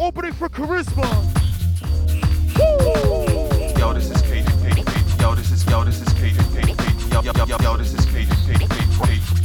Opening 0.00 0.32
for 0.32 0.48
Karizma. 0.48 1.08
Woo! 2.58 3.78
Yo, 3.78 3.92
this 3.92 4.10
is 4.10 4.22
K. 4.22 4.44
Yo, 5.20 5.34
this 5.36 5.52
is 5.52 5.64
yo, 5.66 5.84
this 5.84 6.00
is 6.02 6.12
K. 6.14 6.32
Yo, 7.12 7.22
yo, 7.22 7.32
yo, 7.46 7.56
yo, 7.60 7.76
this 7.76 7.94
is 7.94 8.04
K. 8.06 8.26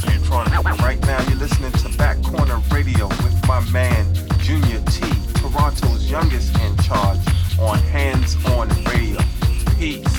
Patron. 0.00 0.76
Right 0.78 1.00
now, 1.02 1.22
you're 1.28 1.38
listening 1.38 1.72
to 1.72 1.96
Back 1.96 2.20
Corner 2.22 2.60
Radio 2.72 3.06
with 3.06 3.46
my 3.46 3.60
man 3.70 4.12
Junior 4.38 4.80
T, 4.86 5.08
Toronto's 5.34 6.10
youngest 6.10 6.58
in 6.58 6.76
charge, 6.78 7.20
on 7.60 7.78
Hands 7.78 8.36
On 8.46 8.68
Radio. 8.86 9.20
Peace. 9.78 10.09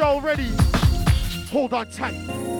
y'all 0.00 0.22
ready, 0.22 0.50
hold 1.50 1.74
on 1.74 1.86
tight. 1.90 2.59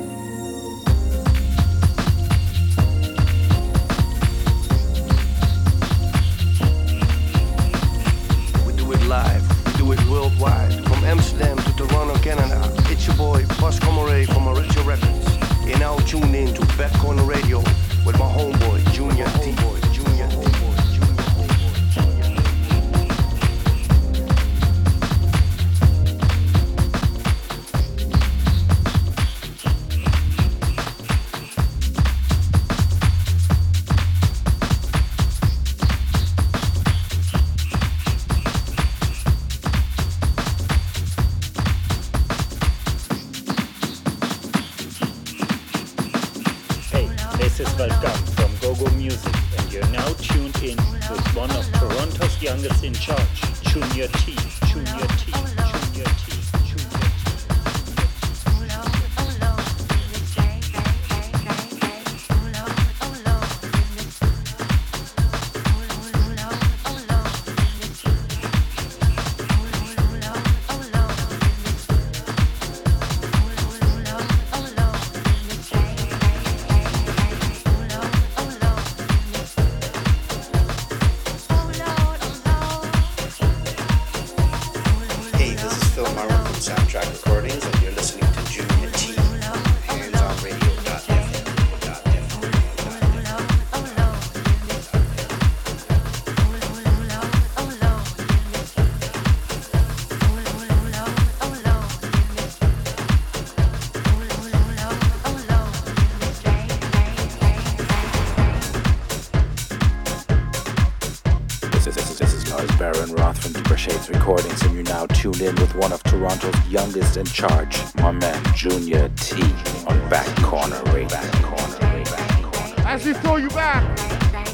Youngest 116.91 117.17
in 117.19 117.27
Charge, 117.27 117.95
my 118.03 118.11
man 118.11 118.43
Junior 118.53 119.09
T 119.15 119.41
on 119.87 119.97
Back 120.09 120.27
Corner 120.43 120.83
Ray. 120.87 121.05
Back 121.05 121.33
Corner 121.35 121.79
Ray. 121.83 122.03
Back 122.03 122.43
Corner. 122.43 122.89
As 122.89 123.07
we 123.07 123.13
throw 123.13 123.37
you 123.37 123.49
back 123.51 123.97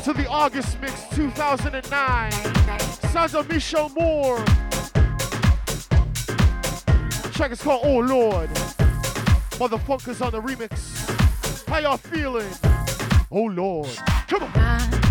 to 0.04 0.12
the 0.12 0.28
August 0.28 0.78
mix 0.82 0.92
2009, 1.14 2.32
sons 3.10 3.34
of 3.34 3.48
Michelle 3.48 3.88
Moore. 3.88 4.44
Check 7.32 7.52
is 7.52 7.62
called 7.62 7.80
Oh 7.84 8.00
Lord. 8.00 8.50
Motherfuckers 9.56 10.20
on 10.20 10.32
the 10.32 10.42
remix. 10.42 11.66
How 11.66 11.78
y'all 11.78 11.96
feeling? 11.96 12.52
Oh 13.30 13.44
Lord. 13.44 13.96
Come 14.28 14.42
on. 14.42 15.05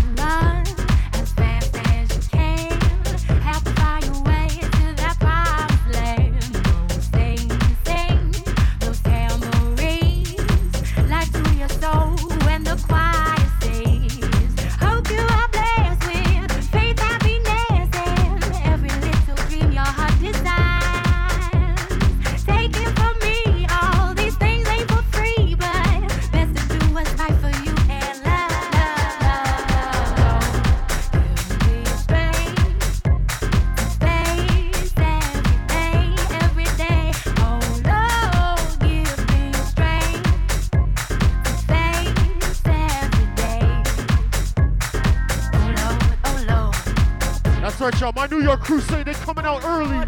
Crusade, 48.60 49.06
they 49.06 49.14
coming 49.14 49.44
out 49.44 49.64
early. 49.64 49.98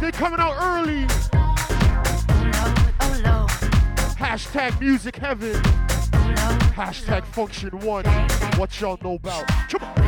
They 0.00 0.12
coming 0.12 0.40
out 0.40 0.54
early. 0.60 1.06
Hashtag 4.16 4.80
music 4.80 5.16
heaven. 5.16 5.54
Hashtag 6.74 7.24
function 7.24 7.70
one. 7.80 8.04
What 8.56 8.80
y'all 8.80 8.98
know 9.02 9.14
about? 9.14 9.46
Come 9.68 9.82
on. 9.82 10.03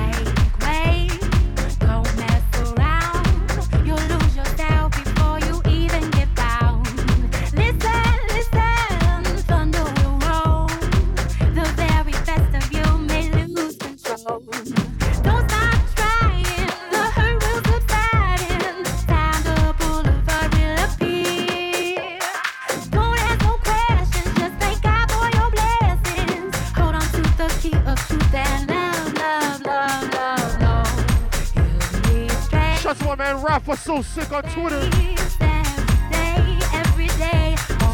sick 34.16 34.32
on 34.32 34.42
Twitter. 34.44 34.80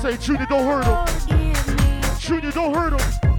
Say, 0.00 0.16
Junior, 0.18 0.46
don't 0.46 0.66
hurt 0.66 0.84
him. 0.86 2.18
Junior, 2.20 2.52
don't 2.52 2.74
hurt 2.74 3.00
him. 3.00 3.31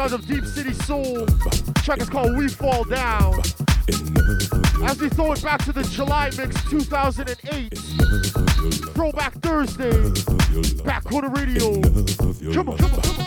of 0.00 0.26
deep 0.26 0.46
city 0.46 0.72
soul. 0.72 1.26
check. 1.26 1.84
track 1.84 2.00
is 2.00 2.08
called 2.08 2.34
We 2.34 2.48
Fall 2.48 2.84
Down. 2.84 3.38
As 4.82 4.98
we 4.98 5.10
throw 5.10 5.32
it 5.32 5.42
back 5.42 5.62
to 5.66 5.74
the 5.74 5.82
July 5.90 6.30
mix 6.38 6.56
2008, 6.70 7.76
Throwback 8.94 9.34
Thursday, 9.42 10.10
Back 10.84 11.04
Corner 11.04 11.28
Radio. 11.28 11.82
Come 12.54 12.70
on, 12.70 12.78
come 12.78 12.94
on, 12.94 13.02
come 13.02 13.18
on. 13.20 13.26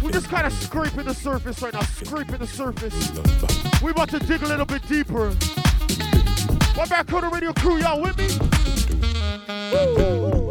We're 0.00 0.12
just 0.12 0.28
kind 0.28 0.46
of 0.46 0.52
scraping 0.52 1.04
the 1.04 1.14
surface 1.14 1.60
right 1.60 1.74
now, 1.74 1.82
scraping 1.82 2.38
the 2.38 2.46
surface. 2.46 3.10
We're 3.82 3.90
about 3.90 4.10
to 4.10 4.20
dig 4.20 4.40
a 4.42 4.46
little 4.46 4.66
bit 4.66 4.86
deeper. 4.86 5.34
My 6.76 6.86
Back 6.86 7.08
Corner 7.08 7.28
Radio 7.28 7.52
crew, 7.54 7.78
y'all 7.78 8.00
with 8.00 8.16
me? 8.16 8.28
Woo! 9.72 10.47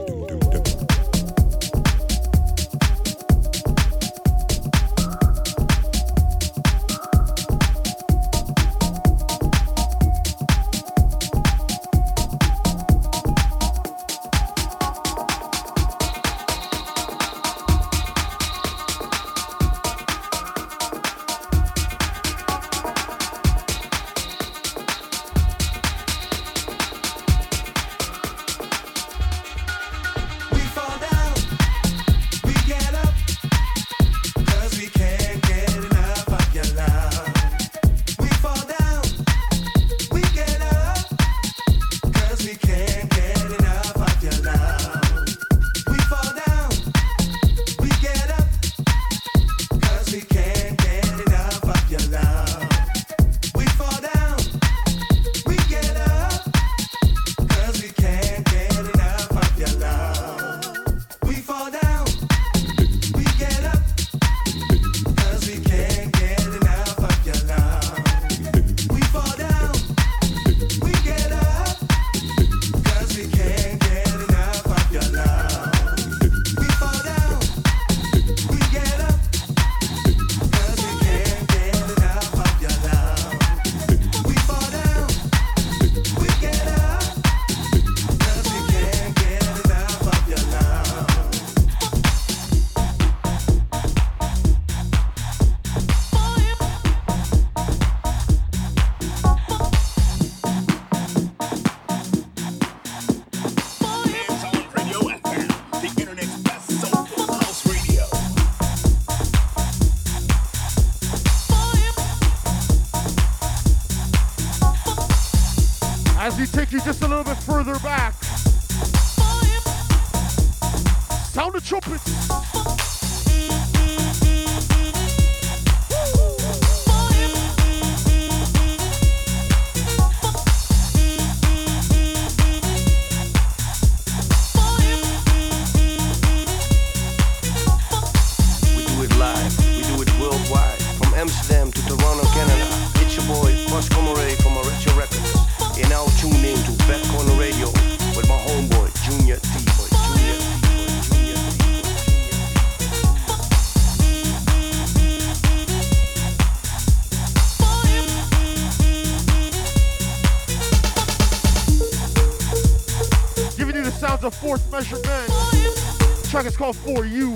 for 166.74 167.06
you. 167.06 167.34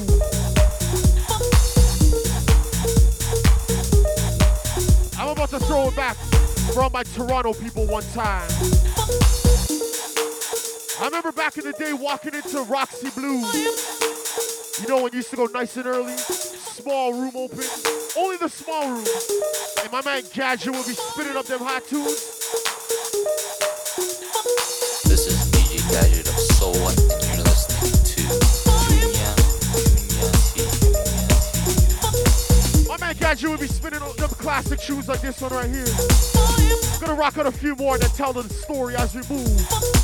I'm 5.18 5.30
about 5.30 5.50
to 5.52 5.60
throw 5.60 5.88
it 5.88 5.96
back 5.96 6.18
from 6.74 6.92
my 6.92 7.04
Toronto 7.04 7.54
people 7.54 7.86
one 7.88 8.04
time. 8.14 8.50
I 11.00 11.06
remember 11.06 11.32
back 11.32 11.58
in 11.58 11.64
the 11.64 11.74
day 11.74 11.94
walking 11.94 12.34
into 12.34 12.62
Roxy 12.64 13.10
Blue. 13.12 13.40
You 14.82 14.88
know 14.88 15.04
when 15.04 15.12
you 15.14 15.18
used 15.18 15.30
to 15.32 15.36
go 15.36 15.46
nice 15.46 15.78
and 15.78 15.88
early? 15.88 16.16
Small 16.18 17.14
room 17.14 17.32
open. 17.36 17.64
Only 18.18 18.38
the 18.38 18.50
small 18.50 18.90
room. 18.90 19.06
And 19.82 19.92
my 19.92 20.02
man 20.04 20.24
Gadget 20.34 20.74
would 20.74 20.86
be 20.86 20.94
spitting 20.94 21.38
up 21.38 21.46
them 21.46 21.60
hot 21.60 21.86
tunes. 21.88 22.31
Tunes 34.82 35.08
like 35.08 35.22
this 35.22 35.40
one 35.42 35.52
right 35.52 35.70
here. 35.70 35.86
Gonna 37.00 37.14
rock 37.14 37.38
out 37.38 37.46
a 37.46 37.52
few 37.52 37.76
more 37.76 37.98
then 37.98 38.10
tell 38.12 38.34
the 38.34 38.44
story 38.50 38.96
as 38.96 39.14
we 39.14 39.22
move. 39.30 40.01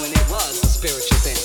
When 0.00 0.12
it 0.12 0.30
was 0.30 0.62
a 0.62 0.66
spiritual 0.66 1.18
thing. 1.26 1.38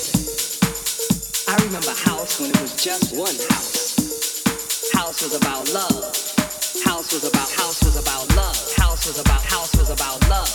I 1.49 1.57
remember 1.65 1.89
house 2.05 2.39
when 2.39 2.51
it 2.51 2.61
was 2.61 2.75
just 2.75 3.15
one 3.15 3.35
house. 3.49 4.93
House 4.93 5.23
was 5.23 5.33
about 5.35 5.73
love. 5.73 6.03
House 6.85 7.13
was 7.13 7.23
about 7.23 7.49
house 7.49 7.83
was 7.83 7.97
about 7.97 8.29
love. 8.35 8.57
House 8.77 9.07
was 9.07 9.19
about 9.19 9.41
house 9.41 9.75
was 9.75 9.89
about 9.89 10.29
love. 10.29 10.53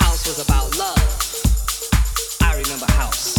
House 0.00 0.26
was 0.26 0.38
about 0.38 0.78
love. 0.78 0.96
I 2.40 2.56
remember 2.56 2.90
house. 2.92 3.35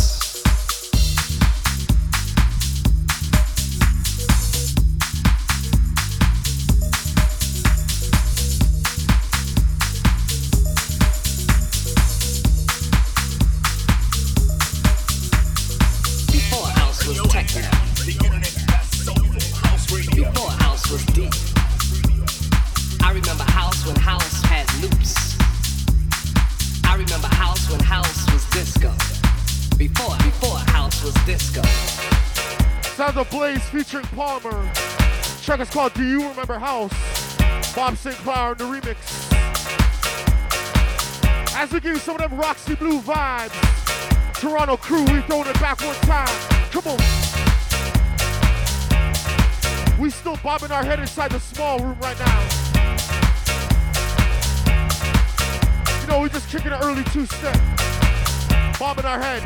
Blaze 33.48 33.70
featuring 33.70 34.06
Palmer. 34.08 34.70
Track 35.42 35.62
is 35.62 35.70
called 35.70 35.94
Do 35.94 36.04
You 36.04 36.28
Remember 36.28 36.60
House? 36.60 36.92
Bob 37.74 37.94
Sinclar 37.94 38.52
in 38.52 38.58
the 38.58 38.66
remix. 38.66 38.98
As 41.56 41.72
we 41.72 41.80
give 41.80 41.94
you 41.94 42.00
some 42.00 42.16
of 42.16 42.30
them 42.30 42.38
Roxy 42.38 42.76
Blue 42.76 43.00
vibes. 43.00 43.54
Toronto 44.42 44.76
crew, 44.76 45.02
we 45.06 45.22
throwing 45.22 45.48
it 45.48 45.58
back 45.62 45.80
one 45.80 45.96
time. 46.02 46.28
Come 46.72 46.88
on. 46.88 46.98
We 49.98 50.10
still 50.10 50.36
bobbing 50.44 50.72
our 50.72 50.84
head 50.84 51.00
inside 51.00 51.32
the 51.32 51.40
small 51.40 51.80
room 51.80 51.98
right 52.02 52.20
now. 52.20 52.42
You 56.02 56.08
know, 56.08 56.20
we 56.20 56.28
just 56.28 56.50
kicking 56.50 56.74
an 56.74 56.82
early 56.82 57.06
two-step. 57.06 57.58
Bobbing 58.78 59.06
our 59.06 59.22
head. 59.22 59.42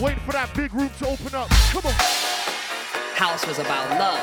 Waiting 0.00 0.20
for 0.20 0.32
that 0.32 0.50
big 0.54 0.72
room 0.72 0.88
to 1.00 1.08
open 1.08 1.34
up. 1.34 1.50
Come 1.50 1.84
on. 1.84 2.21
House 3.22 3.46
was 3.46 3.60
about 3.60 3.88
love. 4.00 4.18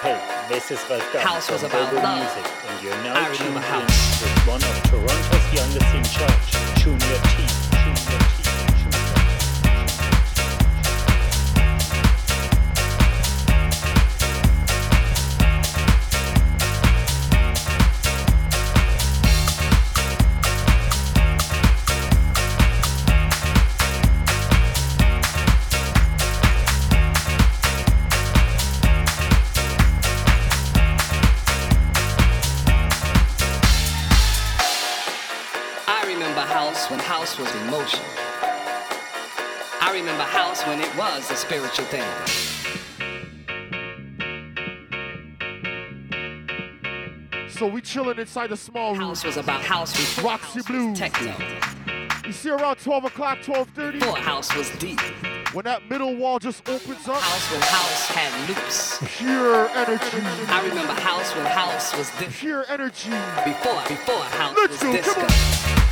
Hey, 0.00 0.18
this 0.48 0.70
is 0.70 0.80
Ralph 0.88 1.12
Gunn 1.12 1.20
House 1.20 1.50
was 1.50 1.62
about 1.62 1.90
Global 1.90 2.08
love. 2.08 2.18
Music, 2.20 2.52
and 2.70 2.82
you're 2.82 2.96
now 3.04 3.20
I 3.20 3.28
remember 3.28 3.60
house. 3.60 4.22
with 4.22 4.48
one 4.48 4.62
of 4.64 4.82
Toronto's 4.84 5.52
youngest 5.52 5.94
in 5.94 6.04
charge, 6.04 6.80
Junior 6.80 7.20
T. 7.36 7.53
it 41.18 41.30
a 41.30 41.36
spiritual 41.36 41.84
thing. 41.86 42.04
So 47.48 47.66
we 47.68 47.80
chilling 47.80 48.18
inside 48.18 48.50
the 48.50 48.56
small 48.56 48.94
room. 48.94 49.08
House 49.08 49.24
was 49.24 49.36
about 49.36 49.60
house 49.62 49.92
before 49.96 50.24
Roxy 50.24 50.62
Blue. 50.62 50.94
techno. 50.94 51.34
You 52.26 52.32
see 52.32 52.50
around 52.50 52.76
12 52.76 53.04
o'clock, 53.04 53.38
12.30? 53.38 53.92
Before 54.00 54.16
house 54.16 54.54
was 54.56 54.70
deep. 54.78 55.00
When 55.52 55.64
that 55.66 55.88
middle 55.88 56.16
wall 56.16 56.40
just 56.40 56.68
opens 56.68 57.06
up. 57.06 57.20
House 57.20 57.52
when 57.52 57.60
house 57.60 58.06
had 58.08 58.48
loops. 58.48 58.98
Pure 59.16 59.68
energy. 59.68 60.20
I 60.50 60.66
remember 60.66 60.94
house 60.94 61.32
when 61.36 61.46
house 61.46 61.96
was 61.96 62.10
disco. 62.18 62.32
Pure 62.32 62.64
energy. 62.68 63.10
Before 63.44 63.82
before 63.86 64.24
house 64.24 64.56
Let's 64.56 64.72
was 64.72 64.82
go, 64.82 64.92
disco. 64.92 65.83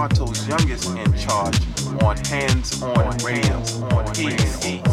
Toronto's 0.00 0.48
youngest 0.48 0.88
in 0.96 1.12
charge, 1.18 1.58
on 2.02 2.16
Hands 2.24 2.82
On 2.82 3.18
Radio. 3.18 3.56
On 3.90 4.14
Peace. 4.14 4.89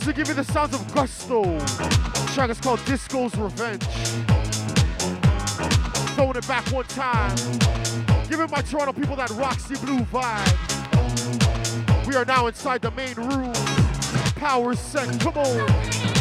As 0.00 0.06
we 0.06 0.14
give 0.14 0.28
you 0.28 0.34
the 0.34 0.44
sounds 0.44 0.72
of 0.72 0.94
gusto, 0.94 1.42
the 1.42 2.30
track 2.32 2.48
is 2.48 2.58
called 2.58 2.82
Disco's 2.86 3.36
Revenge. 3.36 3.84
Throwing 6.14 6.36
it 6.36 6.48
back 6.48 6.66
one 6.72 6.86
time. 6.86 7.36
Giving 8.26 8.50
my 8.50 8.62
Toronto 8.62 8.94
people 8.94 9.14
that 9.16 9.28
Roxy 9.32 9.74
Blue 9.76 10.00
vibe. 10.04 10.56
We 12.06 12.16
are 12.16 12.24
now 12.24 12.46
inside 12.46 12.80
the 12.80 12.92
main 12.92 13.14
room. 13.16 13.52
Power 14.36 14.74
set, 14.74 15.20
come 15.20 15.36
on. 15.36 16.19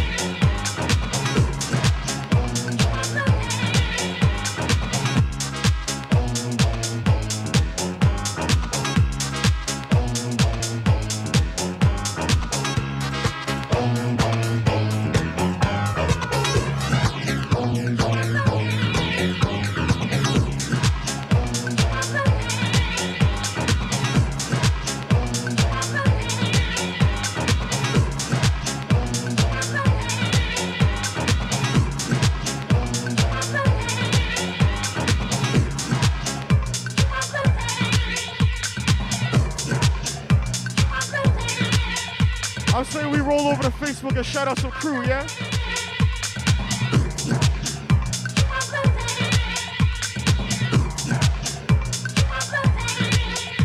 Facebook 44.10 44.18
and 44.18 44.26
shout 44.26 44.48
out 44.48 44.60
some 44.60 44.72
crew, 44.72 45.03
yeah? 45.03 45.27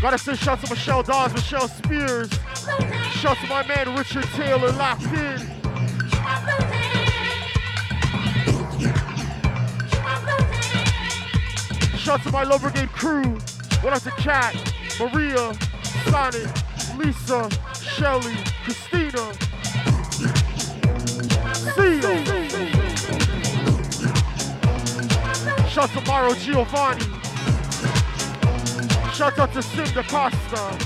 Gotta 0.00 0.18
say 0.18 0.34
shout 0.34 0.58
out 0.58 0.64
to 0.64 0.70
Michelle 0.70 1.02
Dawes, 1.02 1.32
Michelle 1.32 1.68
Spears. 1.68 2.30
Shout 3.12 3.38
to 3.38 3.46
my 3.48 3.66
man 3.66 3.96
Richard 3.96 4.24
Taylor 4.34 4.70
locked 4.72 5.02
in. 5.04 5.38
Shout 11.96 12.22
to 12.22 12.30
my 12.30 12.42
Love 12.44 12.60
Brigade 12.60 12.90
crew. 12.90 13.38
What 13.80 13.94
up 13.94 14.02
to 14.02 14.10
Kat, 14.10 14.54
Maria, 15.00 15.54
Sonic, 16.10 16.48
Lisa, 16.98 17.48
Shelly, 17.74 18.34
Christina. 18.64 19.43
Shout 25.84 25.96
out 25.96 26.02
to 26.02 26.10
Mauro 26.10 26.34
Giovanni. 26.34 27.04
Shout 29.12 29.38
out 29.38 29.52
to 29.52 29.60
Sim 29.60 29.86
Costa. 30.04 30.78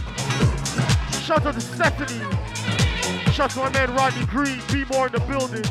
Shout 1.22 1.46
out 1.46 1.54
to 1.54 1.60
Stephanie. 1.60 2.26
Shout 3.30 3.50
to 3.50 3.58
my 3.60 3.70
man 3.70 3.94
Rodney 3.94 4.26
Green. 4.26 4.60
Be 4.72 4.84
more 4.86 5.06
in 5.06 5.12
the 5.12 5.20
building. 5.20 5.64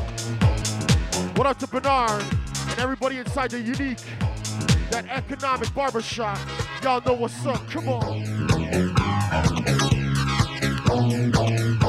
What 1.36 1.46
up 1.46 1.58
to 1.58 1.66
Bernard 1.66 2.24
and 2.70 2.78
everybody 2.78 3.18
inside 3.18 3.50
the 3.50 3.60
unique, 3.60 3.98
that 4.92 5.04
economic 5.10 5.74
barbershop. 5.74 6.38
Y'all 6.82 7.02
know 7.04 7.12
what's 7.12 7.44
up. 7.44 7.68
Come 7.68 7.86
on. 7.90 8.24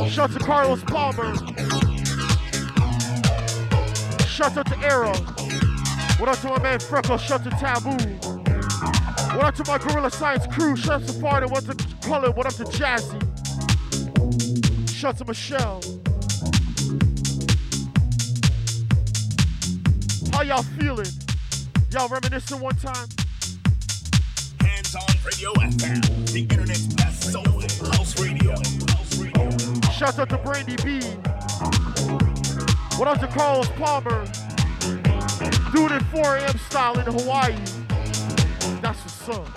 Shout 0.10 0.30
out 0.30 0.38
to 0.38 0.40
Carlos 0.40 0.84
Palmer. 0.84 1.36
Shout 4.28 4.58
out 4.58 4.66
to 4.66 4.78
Arrow. 4.80 5.39
What 6.20 6.28
up 6.28 6.40
to 6.40 6.48
my 6.50 6.62
man 6.62 6.80
Freckle? 6.80 7.18
Shout 7.18 7.46
to 7.46 7.50
Taboo. 7.52 7.92
What 9.38 9.46
up 9.46 9.56
to 9.56 9.64
my 9.66 9.78
Gorilla 9.78 10.12
Science 10.12 10.46
crew? 10.48 10.76
Shout 10.76 11.02
out 11.02 11.08
to 11.08 11.14
Fard 11.14 11.50
what 11.50 11.70
up 11.70 11.78
to 11.78 11.86
Color? 12.06 12.32
What 12.32 12.46
up 12.46 12.56
to 12.56 12.66
Jazzy? 12.66 13.18
Shout 14.94 15.18
to 15.20 15.24
Michelle. 15.24 15.82
How 20.34 20.42
y'all 20.42 20.64
feeling? 20.78 21.08
Y'all 21.90 22.10
reminiscing 22.10 22.60
one 22.60 22.76
time? 22.76 23.08
Hands 24.60 24.96
on 24.96 25.08
Radio 25.24 25.54
FM, 25.54 26.34
the 26.34 26.40
internet's 26.42 26.88
best 26.96 27.32
soulful 27.32 27.92
house 27.94 28.20
radio. 28.20 28.56
Shout 29.94 30.20
out 30.20 30.28
to 30.28 30.38
Brandy 30.40 30.76
B. 30.84 31.00
What 32.98 33.08
up 33.08 33.22
to 33.22 33.28
Carlos 33.28 33.70
Palmer? 33.70 34.26
Doing 35.72 35.92
it 35.94 36.02
4 36.04 36.38
a.m. 36.38 36.58
style 36.58 36.98
in 37.00 37.06
Hawaii. 37.06 37.56
That's 38.82 39.00
what's 39.04 39.30
up. 39.30 39.48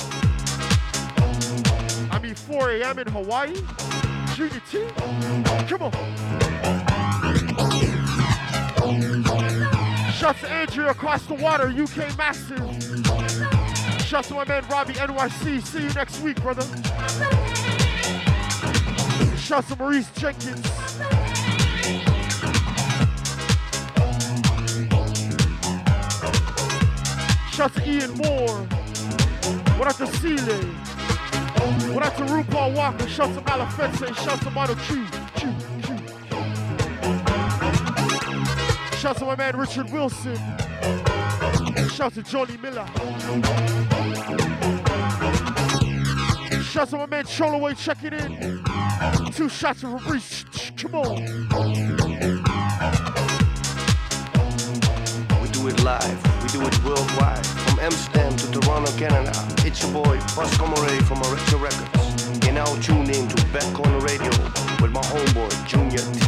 I 2.13 2.19
mean 2.23 2.35
4 2.35 2.71
a.m. 2.73 2.99
in 2.99 3.09
Hawaii? 3.09 3.55
Junior 4.35 4.61
T? 4.71 4.87
Come 5.69 5.83
on. 5.83 5.93
Shout 10.13 10.37
to 10.41 10.51
Andrea 10.51 10.91
across 10.91 11.25
the 11.27 11.35
water, 11.35 11.69
UK 11.69 12.17
Massive. 12.19 12.59
Shout 14.05 14.25
to 14.25 14.35
my 14.35 14.45
man 14.45 14.67
Robbie 14.69 14.95
NYC. 14.95 15.67
See 15.67 15.83
you 15.83 15.93
next 15.95 16.21
week, 16.21 16.41
brother. 16.43 16.63
Shout 19.39 19.67
to 19.69 19.77
Maurice 19.77 20.11
Jenkins. 20.13 20.82
Shout 27.53 27.75
to 27.75 27.87
Ian 27.87 28.13
Moore. 28.13 28.67
What 29.77 29.87
up 29.87 29.97
to 29.97 30.07
Seeley? 30.07 30.65
What 31.93 32.03
up 32.03 32.17
to 32.17 32.23
RuPaul 32.25 32.75
Walker? 32.75 33.07
Shout 33.07 33.35
to 33.35 33.43
Malafense. 33.43 34.17
Shout 34.25 34.41
to 34.41 34.51
Mono 34.51 34.75
Q. 34.75 35.07
Q, 35.37 35.55
Q. 35.83 35.99
Shout 38.97 39.19
to 39.19 39.27
my 39.27 39.37
man 39.37 39.59
Richard 39.59 39.93
Wilson. 39.93 40.39
Shout 41.91 42.15
to 42.15 42.23
Johnny 42.23 42.57
Miller. 42.57 42.87
Shout 46.63 46.89
to 46.89 46.97
my 46.97 47.07
man 47.07 47.25
Cholaway 47.25 47.77
checking 47.77 48.15
in. 48.15 48.65
Two 49.33 49.51
shots 49.51 49.83
of 49.83 50.01
Fabrice. 50.01 50.47
Come 50.79 50.95
on. 50.95 51.17
We 55.43 55.49
do 55.51 55.69
it 55.69 55.83
live, 55.83 56.42
do 56.53 56.61
it 56.61 56.85
worldwide. 56.85 57.47
From 57.47 57.81
Amsterdam 57.81 58.37
to 58.37 58.51
Toronto, 58.51 58.93
Canada. 58.99 59.33
It's 59.65 59.83
your 59.83 59.91
boy, 59.91 60.19
Bosco 60.37 60.67
Moray 60.67 60.99
from 61.01 61.19
Orecho 61.23 61.59
Records. 61.59 62.45
You're 62.45 62.53
now 62.53 62.67
tuned 62.83 63.09
in 63.09 63.27
to 63.27 63.47
Back 63.47 63.65
Corner 63.73 63.99
Radio 64.01 64.29
with 64.83 64.93
my 64.93 65.01
homeboy 65.01 65.49
Junior 65.67 65.97
T. 65.97 66.21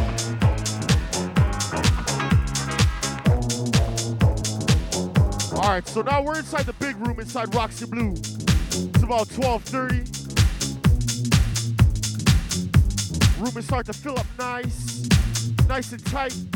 All 5.55 5.69
right, 5.69 5.87
so 5.87 6.01
now 6.01 6.23
we're 6.23 6.37
inside 6.37 6.65
the 6.65 6.73
big 6.79 6.97
room 7.05 7.19
inside 7.19 7.53
Roxy 7.53 7.85
Blue. 7.85 8.13
It's 8.13 9.03
about 9.03 9.27
12:30. 9.29 10.09
Room 13.39 13.57
is 13.57 13.65
starting 13.65 13.93
to 13.93 13.99
fill 13.99 14.17
up 14.17 14.25
nice, 14.39 15.07
nice 15.67 15.91
and 15.91 16.03
tight. 16.07 16.54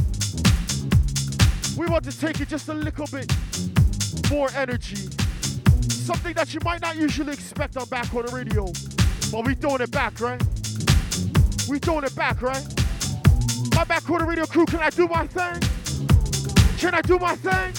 We 1.79 1.87
want 1.87 2.03
to 2.03 2.19
take 2.19 2.41
it 2.41 2.49
just 2.49 2.67
a 2.67 2.73
little 2.73 3.07
bit 3.07 3.33
more 4.29 4.49
energy. 4.53 5.07
Something 5.87 6.33
that 6.33 6.53
you 6.53 6.59
might 6.65 6.81
not 6.81 6.97
usually 6.97 7.31
expect 7.31 7.77
on 7.77 7.87
Back 7.87 8.13
on 8.13 8.25
the 8.25 8.33
Radio. 8.33 8.65
But 9.31 9.47
we 9.47 9.55
throwing 9.55 9.79
it 9.79 9.89
back, 9.89 10.19
right? 10.19 10.43
We 11.69 11.79
throwing 11.79 12.03
it 12.03 12.13
back, 12.17 12.41
right? 12.41 12.61
My 13.73 13.85
Back 13.85 14.03
Corner 14.03 14.25
Radio 14.25 14.45
crew, 14.45 14.65
can 14.65 14.81
I 14.81 14.89
do 14.89 15.07
my 15.07 15.25
thing? 15.25 15.61
Can 16.79 16.95
I 16.95 17.01
do 17.01 17.17
my 17.17 17.37
thing? 17.37 17.73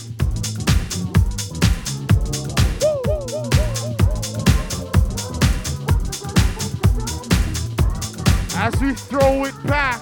As 8.57 8.81
we 8.81 8.95
throw 8.95 9.45
it 9.45 9.67
back, 9.67 10.01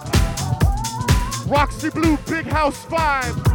Roxy 1.48 1.90
Blue, 1.90 2.16
Big 2.28 2.46
House 2.46 2.84
5. 2.84 3.47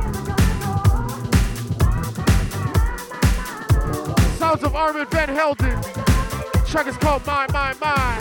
Sounds 4.54 4.66
of 4.66 4.76
Armand 4.76 5.10
Van 5.10 5.30
Helden. 5.30 5.82
Track 6.68 6.86
is 6.86 6.96
called 6.98 7.26
My, 7.26 7.48
My, 7.52 7.74
My. 7.82 8.20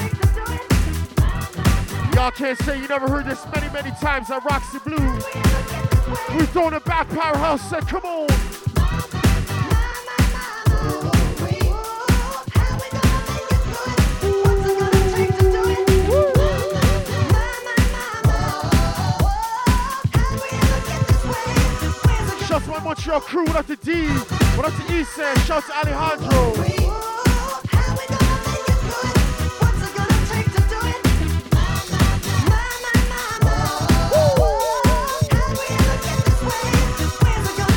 Y'all 2.14 2.30
can't 2.30 2.58
say 2.60 2.80
you 2.80 2.88
never 2.88 3.06
heard 3.06 3.26
this 3.26 3.44
many, 3.54 3.70
many 3.70 3.90
times 4.00 4.30
at 4.30 4.42
Roxy 4.42 4.78
Blue. 4.78 4.96
We 6.34 6.46
throwing 6.46 6.72
it 6.72 6.86
back, 6.86 7.10
Powerhouse 7.10 7.60
said, 7.68 7.86
come 7.86 8.04
on. 8.04 8.28
To 22.48 22.70
my 22.70 22.80
Montreal 22.80 23.20
crew, 23.20 23.46
up 23.48 23.66
to 23.66 23.76
D, 23.76 24.08
what 24.56 24.66
up 24.66 24.74
to 24.74 24.92
Isan, 24.92 25.36
shouts 25.44 25.66
to 25.66 25.72
Alejandro. 25.76 26.52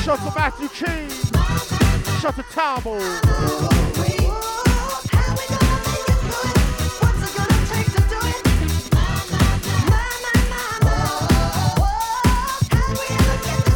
Shout 0.03 0.19
to 0.19 0.31
Matthew 0.35 0.69
King. 0.69 1.09
Shout 2.19 2.35
to 2.35 2.43
Tabo. 2.43 2.99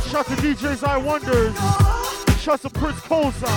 Shout 0.10 0.26
to 0.28 0.36
DJ's 0.36 0.84
I 0.84 0.98
Wonders. 0.98 1.89
Shout 2.50 2.62
to 2.62 2.70
Prince 2.72 3.00
Koza. 3.02 3.48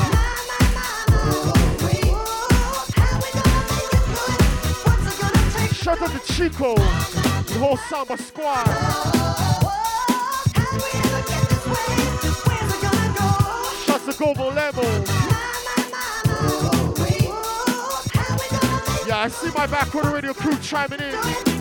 Shout 5.73 6.03
out 6.03 6.11
to 6.11 6.33
Chico, 6.35 6.75
the 6.75 7.59
whole 7.59 7.79
Samba 7.79 8.19
squad. 8.19 8.67
Shout 13.87 14.05
to 14.05 14.13
Gobo 14.13 14.53
Lemo. 14.53 14.85
Yeah, 19.09 19.21
I 19.21 19.29
see 19.29 19.51
my 19.57 19.67
Back 19.69 19.89
Corner 19.89 20.13
Radio 20.13 20.35
crew 20.35 20.59
chiming 20.59 21.01
in. 21.01 21.52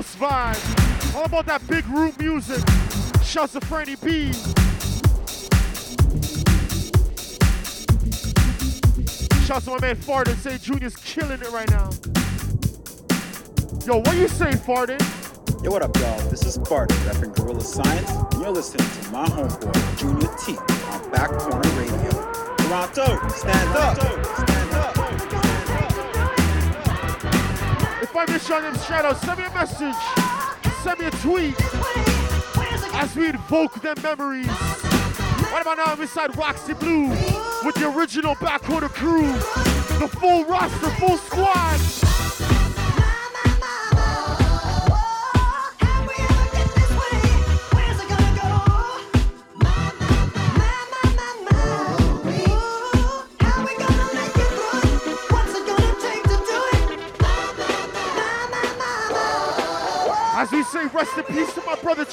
House 0.00 0.16
vibe. 0.16 1.14
All 1.14 1.26
about 1.26 1.44
that 1.44 1.66
big 1.68 1.86
room 1.88 2.14
music. 2.18 2.66
Shouts 3.22 3.52
to 3.52 3.60
Franny 3.60 4.00
B. 4.02 4.32
Shouts 9.44 9.66
to 9.66 9.72
my 9.72 9.80
man 9.80 9.96
Farden. 9.96 10.36
Say 10.38 10.56
Junior's 10.56 10.96
killing 10.96 11.42
it 11.42 11.50
right 11.50 11.68
now. 11.68 11.90
Yo, 13.84 13.98
what 13.98 14.16
you 14.16 14.28
say, 14.28 14.52
Farden? 14.52 14.98
Yo, 15.62 15.70
what 15.70 15.82
up, 15.82 15.94
y'all? 15.98 16.18
This 16.30 16.46
is 16.46 16.54
Spartan, 16.54 16.96
repping 16.98 17.36
Gorilla 17.36 17.60
Science, 17.60 18.10
and 18.10 18.40
you're 18.40 18.52
listening 18.52 18.88
to 19.02 19.10
my 19.10 19.26
homeboy, 19.26 19.98
Junior 19.98 20.34
T, 20.38 20.56
on 20.92 21.10
Back 21.10 21.30
Corner 21.30 21.68
Radio. 21.78 22.56
Toronto, 22.56 23.28
stand 23.28 23.76
up! 23.76 24.19
If 28.10 28.16
I 28.16 28.24
miss 28.26 28.48
you 28.48 28.54
on 28.56 28.74
shout 28.80 29.04
outs, 29.04 29.20
send 29.20 29.38
me 29.38 29.44
a 29.44 29.50
message. 29.50 29.94
Send 30.82 30.98
me 30.98 31.06
a 31.06 31.10
tweet. 31.12 31.54
As 32.92 33.14
we 33.14 33.28
invoke 33.28 33.80
them 33.82 33.94
memories. 34.02 34.48
What 34.48 35.62
about 35.62 35.76
now, 35.76 36.02
inside 36.02 36.36
Roxy 36.36 36.74
Blue 36.74 37.10
with 37.64 37.76
the 37.76 37.92
original 37.96 38.34
back 38.40 38.62
corner 38.62 38.88
crew. 38.88 39.32
The 40.00 40.08
full 40.18 40.44
roster, 40.46 40.90
full 40.98 41.18
squad. 41.18 42.09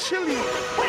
To 0.09 0.86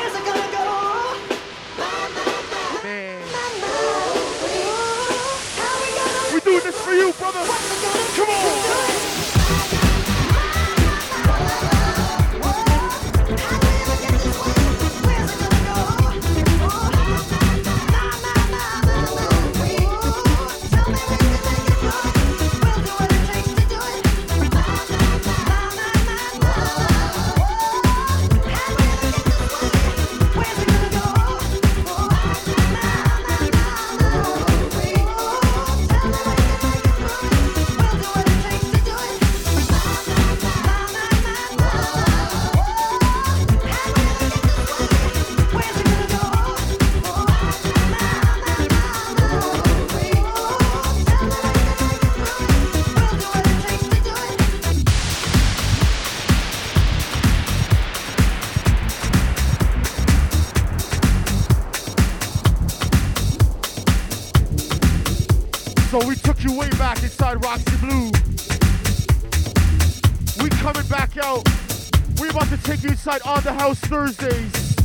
house 73.69 73.81
Thursdays. 73.81 74.77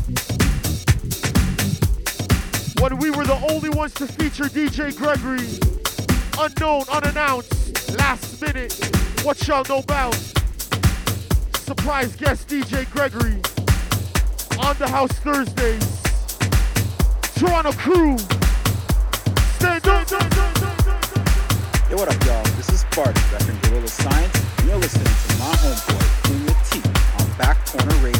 When 2.82 2.98
we 2.98 3.12
were 3.12 3.24
the 3.24 3.40
only 3.50 3.70
ones 3.70 3.94
to 3.94 4.06
feature 4.06 4.44
DJ 4.44 4.94
Gregory. 4.94 5.48
Unknown, 6.38 6.84
unannounced, 6.92 7.98
last 7.98 8.42
minute. 8.42 8.74
What 9.24 9.48
y'all 9.48 9.64
know 9.70 9.78
about? 9.78 10.16
Surprise 11.56 12.14
guest 12.18 12.50
DJ 12.50 12.90
Gregory. 12.92 13.40
On 14.60 14.76
the 14.76 14.88
house 14.90 15.14
Thursdays. 15.14 16.02
Toronto 17.36 17.72
crew. 17.72 18.18
Stand 19.60 19.88
up. 19.88 20.12
Yo, 21.90 21.96
what 21.96 22.14
up, 22.14 22.26
y'all? 22.26 22.44
This 22.58 22.70
is 22.70 22.82
Spartan, 22.82 23.14
repping 23.32 23.70
Gorilla 23.70 23.88
Science, 23.88 24.44
and 24.58 24.68
you're 24.68 24.78
listening 24.78 25.06
to 25.06 25.38
my 25.40 25.56
homeboy, 25.64 26.28
Junior 26.28 26.56
T, 26.70 26.82
on 27.24 27.38
Back 27.38 27.66
Corner 27.66 27.96
Radio. 28.04 28.13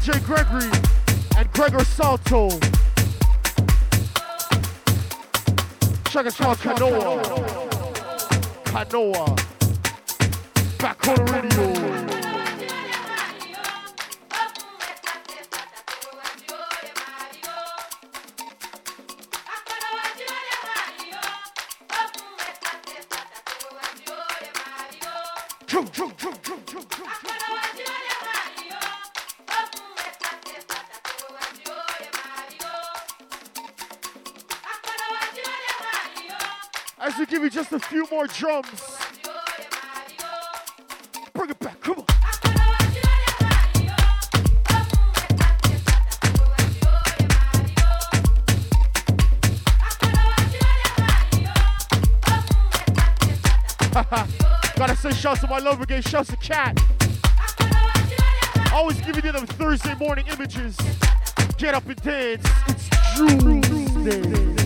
DJ 0.00 0.24
Gregory 0.24 0.70
and 1.36 1.52
Gregor 1.52 1.84
Salto. 1.84 2.48
Check 6.08 6.24
it 6.24 6.40
out, 6.40 6.56
Canoa. 6.56 7.22
Canoa. 8.64 9.36
Back 10.78 10.98
corner 11.00 11.24
radio. 11.24 12.09
Few 37.90 38.06
more 38.08 38.28
drums. 38.28 38.68
Bring 41.32 41.50
it 41.50 41.58
back, 41.58 41.80
come 41.80 41.98
on. 41.98 42.04
Gotta 54.76 54.96
say 54.96 55.10
shouts 55.10 55.40
to 55.40 55.48
my 55.48 55.58
love 55.58 55.78
brigade, 55.78 56.06
shouts 56.06 56.30
to 56.30 56.36
Cat. 56.36 56.80
Always 58.72 59.00
giving 59.00 59.24
you 59.24 59.32
them 59.32 59.48
Thursday 59.48 59.96
morning 59.96 60.26
images. 60.28 60.76
Get 61.58 61.74
up 61.74 61.88
and 61.88 62.00
dance. 62.00 62.46
It's 62.68 62.88
Tuesday. 63.16 64.59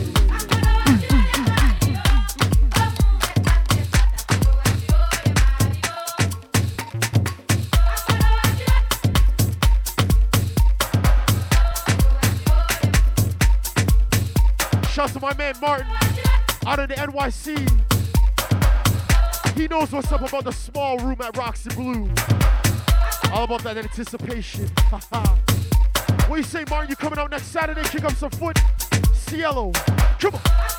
My 15.24 15.34
man 15.38 15.54
Martin 15.58 15.86
out 16.66 16.78
of 16.80 16.88
the 16.90 16.94
NYC. 16.96 17.56
He 19.56 19.66
knows 19.68 19.90
what's 19.90 20.12
up 20.12 20.20
about 20.20 20.44
the 20.44 20.52
small 20.52 20.98
room 20.98 21.16
at 21.22 21.34
Roxy 21.34 21.70
Blue. 21.70 22.10
All 23.32 23.44
about 23.44 23.62
that 23.62 23.78
anticipation. 23.78 24.68
what 26.28 26.36
you 26.36 26.42
say, 26.42 26.64
Martin? 26.68 26.90
You 26.90 26.96
coming 26.96 27.18
out 27.18 27.30
next 27.30 27.46
Saturday? 27.46 27.84
Kick 27.84 28.04
up 28.04 28.12
some 28.12 28.32
foot. 28.32 28.58
Cielo. 29.14 29.72
Come 30.20 30.34
on. 30.34 30.73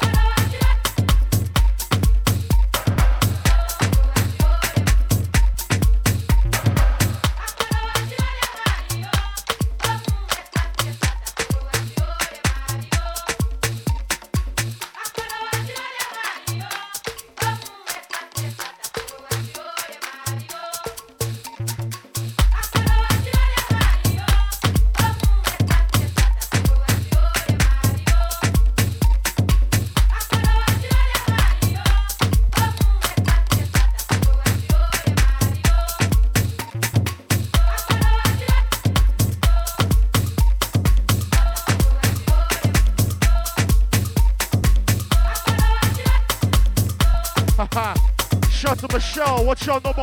Michelle. 49.66 49.82
What 49.82 49.95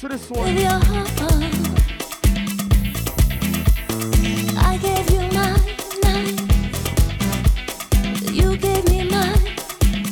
That 0.00 0.12
this 0.12 0.30
one. 0.30 0.54
with 0.54 0.60
your 0.62 0.70
heart? 0.70 1.10
I 4.56 4.78
gave 4.78 5.10
you 5.10 5.20
my 5.36 5.52
night, 6.02 6.40
you 8.32 8.56
gave 8.56 8.88
me 8.88 9.04
my 9.10 9.32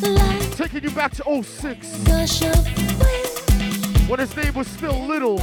life. 0.07 0.57
Taking 0.59 0.83
you 0.83 0.91
back 0.91 1.13
to 1.13 1.43
06. 1.43 1.99
Gush 2.05 2.43
of 2.43 2.55
wind, 3.01 4.11
When 4.11 4.19
his 4.21 4.37
name 4.37 4.53
was 4.55 4.67
still 4.69 5.07
Little. 5.07 5.37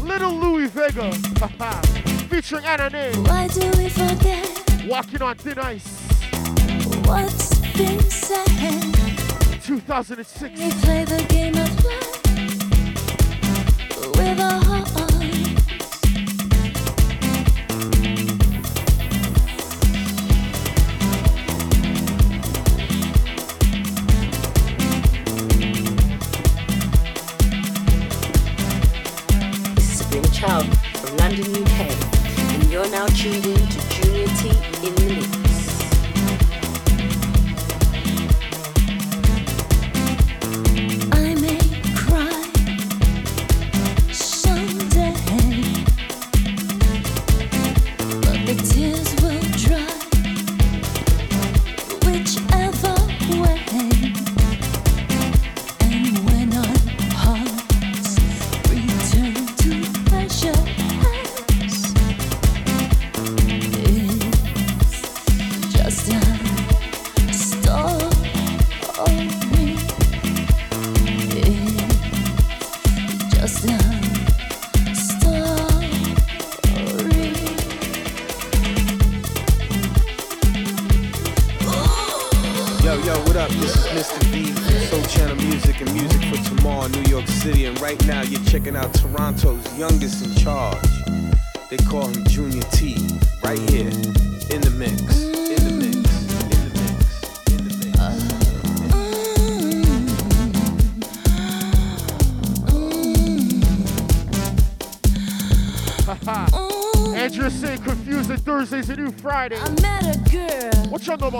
Little 0.00 0.32
Louie 0.32 0.68
Vega. 0.68 1.12
Featuring 2.30 2.64
Anna. 2.64 3.12
Why 3.22 3.48
do 3.48 3.68
we 3.76 3.88
forget 3.88 4.86
Walking 4.86 5.22
on 5.22 5.34
thin 5.36 5.58
ice. 5.58 5.88
what's 7.04 7.58
been 7.76 8.00
said? 8.00 8.46
2006. 9.64 10.60
We 10.60 10.70
play 10.82 11.04
the 11.04 11.24
game 11.28 11.56
of 11.56 11.69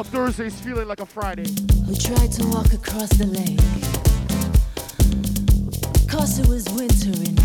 about 0.00 0.12
Thursdays 0.12 0.58
feeling 0.60 0.88
like 0.88 1.00
a 1.00 1.06
Friday? 1.06 1.44
We 1.86 1.94
tried 1.94 2.32
to 2.32 2.46
walk 2.46 2.72
across 2.72 3.10
the 3.10 3.26
lake. 3.26 3.58
Cause 6.08 6.38
it 6.38 6.48
was 6.48 6.64
wintering. 6.70 7.36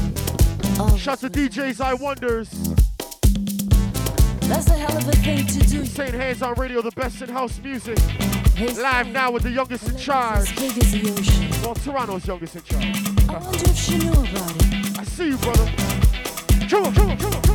Shout 0.97 1.19
to 1.19 1.29
DJs 1.29 1.81
I 1.81 1.93
Wonders. 1.95 2.49
That's 4.47 4.69
a 4.69 4.73
hell 4.73 4.97
of 4.97 5.07
a 5.07 5.11
thing 5.17 5.45
to 5.47 5.59
do. 5.67 5.85
Saying 5.85 6.13
hands 6.13 6.41
on 6.41 6.53
radio, 6.53 6.81
the 6.81 6.91
best 6.91 7.21
in 7.21 7.29
house 7.29 7.59
music. 7.59 7.97
Live 8.57 9.07
now 9.07 9.31
with 9.31 9.43
the 9.43 9.51
youngest 9.51 9.89
in 9.89 9.97
charge. 9.97 10.55
Big 10.55 10.77
as 10.77 10.91
the. 10.91 11.61
Well, 11.61 11.75
Toronto's 11.75 12.25
youngest 12.25 12.55
in 12.55 12.63
charge. 12.63 12.83
I 13.29 13.37
wonder 13.37 13.69
if 13.69 13.75
she 13.75 13.97
knew 13.97 14.11
about 14.11 14.55
it. 14.55 14.99
I 14.99 15.03
see 15.03 15.29
you, 15.29 15.37
brother. 15.37 15.69
Come 16.69 16.85
on, 16.85 16.93
come 16.93 17.09
on, 17.11 17.17
come 17.17 17.33
on, 17.33 17.41
come 17.41 17.54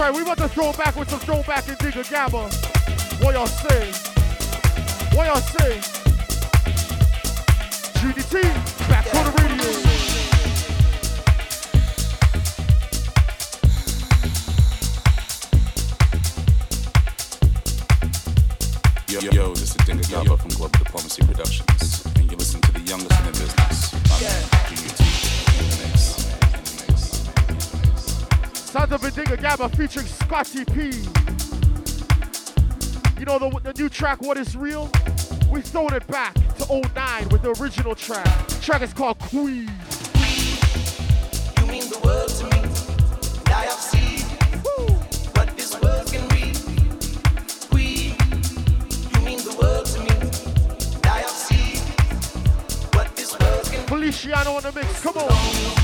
right, 0.00 0.14
we 0.14 0.22
about 0.22 0.38
to 0.38 0.48
throw 0.48 0.72
back 0.72 0.96
with 0.96 1.10
some 1.10 1.20
throwback 1.20 1.68
and 1.68 1.76
digger 1.78 2.02
gabba. 2.02 2.50
What 3.22 3.34
y'all 3.34 3.46
say? 3.46 3.92
What 5.14 5.26
y'all 5.26 5.36
say? 5.36 5.78
GDT, 8.00 8.88
back 8.88 9.14
on 9.14 9.24
the 9.26 9.39
mix. 29.16 29.28
Sounds 29.28 29.36
of 29.36 29.36
a 29.36 29.36
digger 29.36 29.36
gabba 29.36 29.76
featuring 29.76 30.06
Scotty 30.06 30.64
P. 30.64 30.90
You 33.18 33.26
know 33.26 33.38
the, 33.38 33.60
the 33.60 33.72
new 33.80 33.88
track, 33.88 34.20
What 34.22 34.38
Is 34.38 34.56
Real? 34.56 34.90
We 35.50 35.60
throwing 35.62 35.94
it 35.94 36.06
back 36.06 36.34
to 36.34 36.82
09 36.94 37.28
with 37.28 37.42
the 37.42 37.54
original 37.60 37.94
track. 37.94 38.48
The 38.48 38.60
track 38.60 38.82
is 38.82 38.92
called 38.92 39.18
Queen. 39.18 39.70
You 41.58 41.66
mean 41.66 41.88
the 41.88 42.00
world 42.04 42.28
to 42.30 42.44
me. 42.44 42.62
And 43.40 43.48
I 43.48 43.64
have 43.64 43.78
seen 43.78 44.20
what 45.34 45.56
this 45.56 45.80
world 45.80 46.06
can 46.06 46.26
be. 46.28 46.54
We, 47.74 48.14
you 49.12 49.20
mean 49.24 49.38
the 49.38 49.56
world 49.60 49.86
to 49.86 50.00
me. 50.00 50.10
And 50.94 51.06
I 51.06 51.20
have 51.20 51.30
seen 51.30 51.78
what 52.94 53.14
this 53.16 53.38
world 53.38 53.64
can 53.64 53.80
be. 53.82 53.88
Feliciano 53.88 54.52
on 54.52 54.62
the 54.62 54.72
mix, 54.72 55.02
come 55.02 55.16
on. 55.16 55.79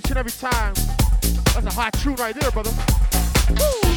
Each 0.00 0.10
and 0.10 0.18
every 0.18 0.32
time. 0.32 0.74
That's 1.54 1.66
a 1.66 1.70
hot 1.70 1.92
tune 1.94 2.16
right 2.16 2.34
there, 2.34 2.50
brother. 2.50 2.70
Woo! 3.50 3.90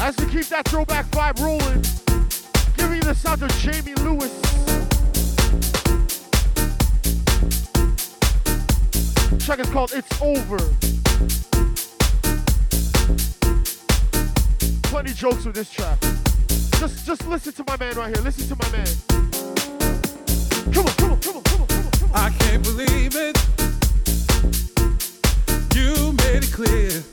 As 0.00 0.16
we 0.18 0.26
keep 0.26 0.46
that 0.46 0.66
throwback 0.68 1.06
vibe 1.06 1.40
rolling, 1.40 1.82
give 2.76 2.90
me 2.90 2.98
the 3.00 3.14
sound 3.14 3.42
of 3.42 3.50
Jamie 3.58 3.94
Lewis. 3.94 4.30
Track 9.44 9.60
is 9.60 9.70
called 9.70 9.92
It's 9.94 10.20
Over. 10.20 10.58
Plenty 14.82 15.12
jokes 15.12 15.44
with 15.44 15.54
this 15.54 15.70
track. 15.70 15.98
Just 16.80 17.04
just 17.04 17.26
listen 17.28 17.52
to 17.52 17.64
my 17.66 17.76
man 17.76 17.94
right 17.94 18.16
here. 18.16 18.24
Listen 18.24 18.48
to 18.48 18.56
my 18.56 18.70
man. 18.70 18.86
Come 20.72 20.86
on, 20.86 20.94
come 20.94 21.12
on, 21.12 21.20
come 21.20 21.36
on, 21.36 21.42
come 21.42 21.60
on, 21.60 21.66
come 21.66 22.10
on. 22.10 22.10
I 22.14 22.30
can't 22.38 22.62
believe 22.62 23.16
it. 23.16 23.36
You 25.76 26.12
made 26.12 26.42
it 26.42 26.50
clear. 26.50 27.09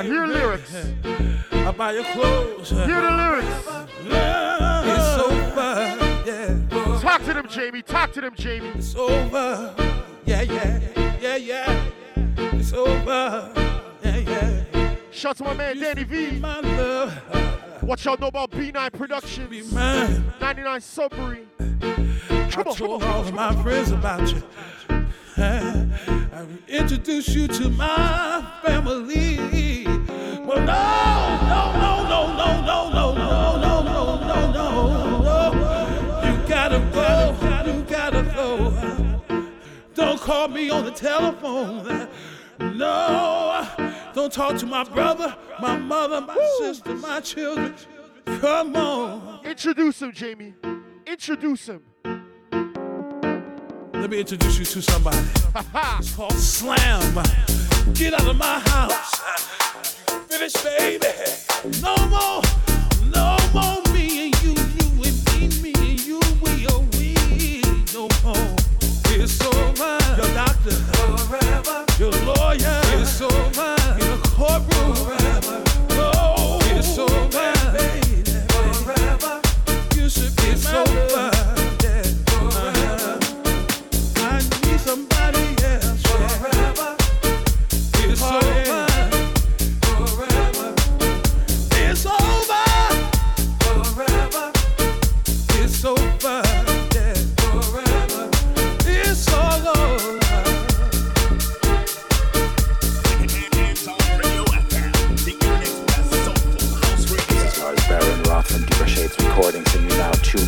I 0.00 0.02
hear 0.02 0.26
lyrics. 0.26 0.74
I'll 1.52 1.74
buy 1.74 1.92
your 1.92 2.04
clothes. 2.04 2.70
Hear 2.70 3.02
the 3.02 3.10
lyrics. 3.10 3.46
It's 4.86 5.18
over. 5.18 5.98
Yeah. 6.24 7.00
Talk 7.00 7.22
to 7.24 7.34
them, 7.34 7.46
Jamie. 7.46 7.82
Talk 7.82 8.10
to 8.12 8.22
them, 8.22 8.34
Jamie. 8.34 8.70
It's 8.76 8.94
over. 8.96 9.74
Yeah, 10.24 10.40
yeah, 10.40 10.80
yeah, 11.20 11.36
yeah. 11.36 11.90
It's 12.16 12.72
over. 12.72 13.52
Yeah, 14.02 14.16
yeah. 14.16 14.94
Shout 15.10 15.36
to 15.36 15.44
my 15.44 15.52
man 15.52 15.78
Danny 15.78 16.04
V. 16.04 16.38
My 16.38 16.60
love. 16.60 17.12
What 17.82 18.02
y'all 18.02 18.16
know 18.16 18.28
about 18.28 18.52
B9 18.52 18.94
Productions? 18.94 19.50
Be 19.50 19.62
mine. 19.74 20.32
99 20.40 20.80
Sudbury. 20.80 21.46
I 21.58 22.48
told 22.74 23.02
all 23.02 23.20
of 23.20 23.34
my 23.34 23.54
friends 23.62 23.90
about 23.90 24.32
you. 24.32 24.42
Uh, 25.40 25.86
I 26.34 26.46
introduce 26.68 27.28
you 27.30 27.48
to 27.48 27.70
my 27.70 28.46
family. 28.62 29.86
Well, 30.44 30.58
no, 30.58 31.38
no, 31.48 31.72
no, 31.80 32.02
no, 32.10 32.36
no, 32.36 32.60
no, 32.60 32.90
no, 32.90 33.14
no, 33.14 33.80
no, 33.80 33.80
no, 33.80 34.50
no, 34.52 34.52
no, 34.52 35.22
no. 35.22 36.22
You 36.26 36.46
gotta 36.46 36.78
go. 36.92 37.36
You 37.66 37.82
gotta 37.84 38.22
go. 38.34 39.22
Don't 39.94 40.20
call 40.20 40.48
me 40.48 40.68
on 40.68 40.84
the 40.84 40.90
telephone. 40.90 42.08
No, 42.58 43.66
don't 44.12 44.30
talk 44.30 44.58
to 44.58 44.66
my 44.66 44.84
brother, 44.84 45.34
my 45.58 45.78
mother, 45.78 46.20
my 46.20 46.36
sister, 46.58 46.94
my 46.96 47.20
children. 47.20 47.74
Come 48.26 48.76
on. 48.76 49.40
Introduce 49.46 50.02
him, 50.02 50.12
Jamie. 50.12 50.52
Introduce 51.06 51.66
him. 51.66 51.82
Let 54.00 54.08
me 54.08 54.20
introduce 54.20 54.58
you 54.58 54.64
to 54.64 54.80
somebody. 54.80 55.18
it's 55.98 56.16
called 56.16 56.32
Slam. 56.32 57.22
Get 57.92 58.14
out 58.14 58.26
of 58.26 58.36
my 58.36 58.58
house. 58.60 59.20
Finish, 60.26 60.54
baby. 60.64 61.06
No 61.82 61.94
more, 62.08 62.42
no 63.12 63.36
more 63.52 63.82
me 63.92 64.24
and 64.24 64.42
you, 64.42 64.52
you 64.52 65.04
and 65.04 65.62
me, 65.62 65.62
me 65.62 65.72
and 65.90 66.06
you, 66.06 66.18
we 66.40 66.66
are 66.68 66.80
we. 66.96 67.62
No 67.92 68.08
more. 68.24 68.56
It's 69.10 69.38
over. 69.44 69.98
Your 70.16 70.34
doctor. 70.34 70.70
Forever. 71.28 71.84
Your 71.98 72.12
lawyer. 72.24 72.80
It's 72.94 73.20
over. 73.20 73.79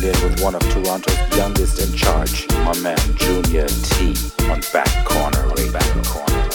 In 0.03 0.21
with 0.21 0.41
one 0.41 0.53
of 0.53 0.61
Toronto's 0.69 1.37
youngest 1.37 1.79
in 1.79 1.95
charge, 1.95 2.47
my 2.65 2.77
man 2.81 2.97
Junior 3.15 3.67
T, 3.67 4.13
on 4.49 4.61
Back 4.73 5.05
Corner 5.05 5.47
Radio. 5.55 5.71
Back 5.71 6.05
Corner 6.05 6.52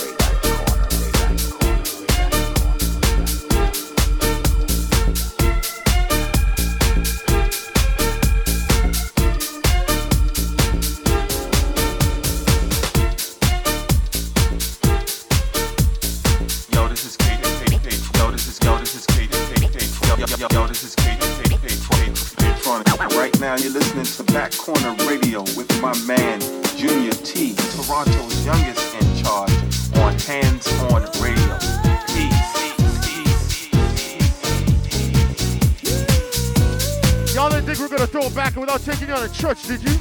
back 38.79 38.95
taking 38.95 39.09
you 39.09 39.15
on 39.15 39.29
to 39.29 39.35
church, 39.35 39.63
did 39.65 39.83
you? 39.83 39.99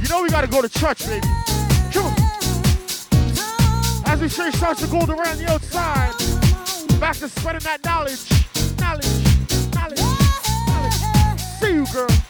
You 0.00 0.08
know 0.08 0.22
we 0.22 0.30
gotta 0.30 0.46
go 0.46 0.62
to 0.62 0.68
church, 0.68 1.06
baby. 1.06 1.26
Come 1.92 2.06
on. 2.06 2.14
As 4.06 4.20
we 4.20 4.28
change 4.28 4.54
starts 4.56 4.80
to 4.80 4.86
go 4.86 4.98
around 4.98 5.38
the 5.38 5.50
outside, 5.50 6.12
back 7.00 7.16
to 7.16 7.28
spreading 7.28 7.60
that 7.62 7.84
knowledge, 7.84 8.30
knowledge, 8.78 9.06
knowledge, 9.74 10.00
knowledge. 10.68 11.40
See 11.60 11.74
you, 11.74 11.86
girl. 11.92 12.27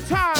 Time. 0.00 0.35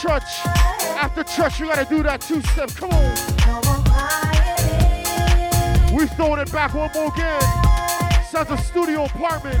church. 0.00 0.46
After 0.96 1.24
church, 1.24 1.58
you 1.58 1.66
gotta 1.66 1.84
do 1.84 2.02
that 2.04 2.20
two 2.20 2.40
step. 2.42 2.70
Come 2.70 2.90
on. 2.90 3.14
We 5.96 6.06
throwing 6.06 6.40
it 6.40 6.52
back 6.52 6.74
one 6.74 6.90
more 6.94 7.12
again. 7.12 7.40
Sounds 8.30 8.50
a 8.50 8.58
studio 8.58 9.04
apartment 9.04 9.58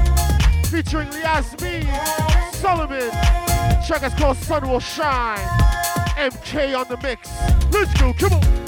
featuring 0.66 1.12
Yasmin 1.12 1.86
Solomon. 2.52 3.10
Track 3.86 4.02
is 4.04 4.14
called 4.14 4.36
Sun 4.36 4.68
Will 4.68 4.80
Shine. 4.80 5.38
MK 6.16 6.78
on 6.78 6.86
the 6.88 6.98
mix. 7.02 7.28
Let's 7.72 7.92
go. 8.00 8.12
Come 8.12 8.34
on. 8.34 8.67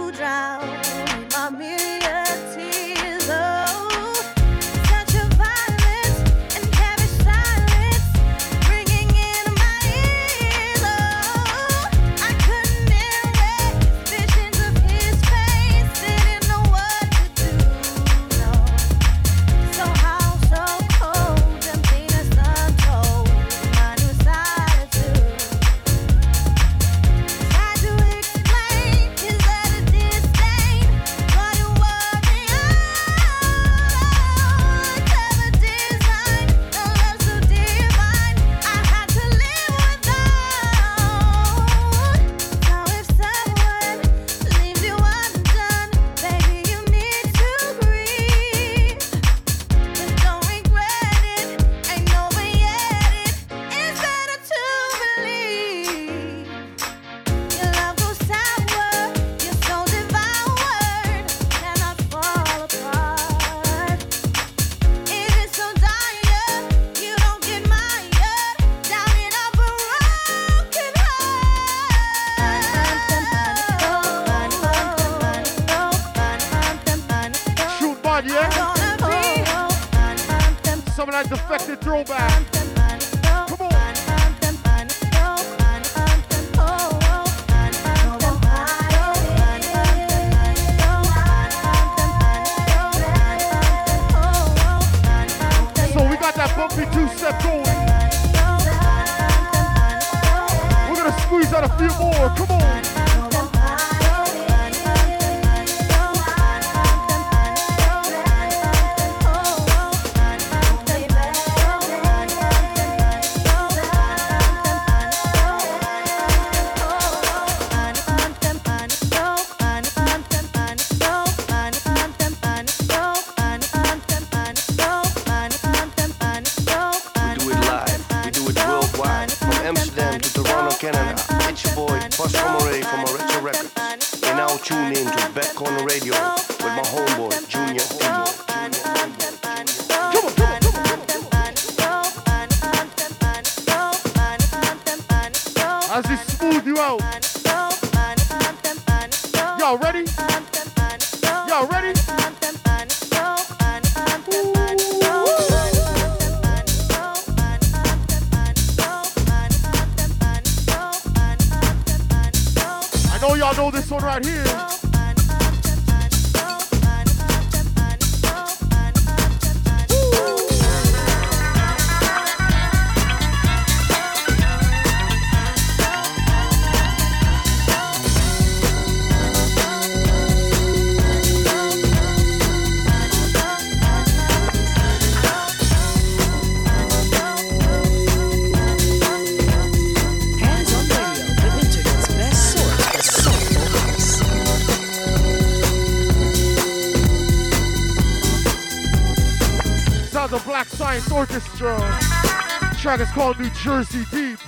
It's 203.11 203.17
called 203.17 203.39
New 203.41 203.49
Jersey 203.49 204.05
Deep. 204.09 204.39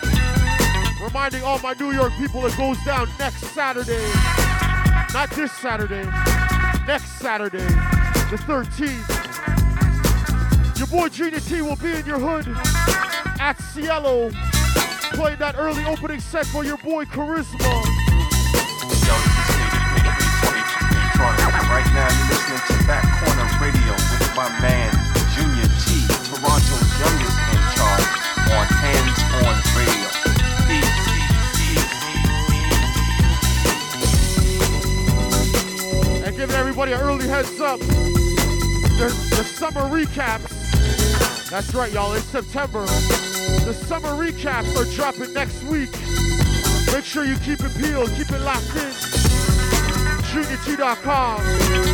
Reminding 1.01 1.43
all 1.43 1.59
my 1.59 1.73
New 1.77 1.91
York 1.91 2.13
people 2.13 2.45
it 2.45 2.55
goes 2.55 2.81
down 2.85 3.09
next 3.19 3.43
Saturday. 3.47 4.09
Not 5.13 5.29
this 5.31 5.51
Saturday. 5.51 6.05
Next 6.87 7.19
Saturday, 7.19 7.57
the 7.57 8.37
13th. 8.47 9.09
Your 10.79 10.87
boy 10.87 11.09
Gina 11.09 11.41
T 11.41 11.61
will 11.61 11.75
be 11.75 11.91
in 11.91 12.05
your 12.05 12.19
hood 12.19 12.47
at 13.37 13.59
Cielo. 13.59 14.31
Playing 15.11 15.39
that 15.39 15.55
early 15.57 15.83
opening 15.83 16.21
set 16.21 16.45
for 16.45 16.63
your 16.63 16.77
boy 16.77 17.03
Karizma. 17.03 17.82
It's 37.43 37.59
up. 37.59 37.77
The, 37.81 39.09
the 39.35 39.43
summer 39.43 39.81
recaps. 39.81 41.49
That's 41.49 41.73
right, 41.75 41.91
y'all. 41.91 42.13
It's 42.13 42.23
September. 42.25 42.85
The 43.65 43.73
summer 43.73 44.11
recaps 44.11 44.73
are 44.77 44.85
dropping 44.95 45.33
next 45.33 45.61
week. 45.63 45.91
Make 46.93 47.03
sure 47.03 47.25
you 47.25 47.35
keep 47.39 47.59
it 47.59 47.75
peeled, 47.77 48.11
keep 48.15 48.31
it 48.31 48.39
locked 48.39 48.73
in. 48.75 48.93
JuniorT.com. 50.31 51.92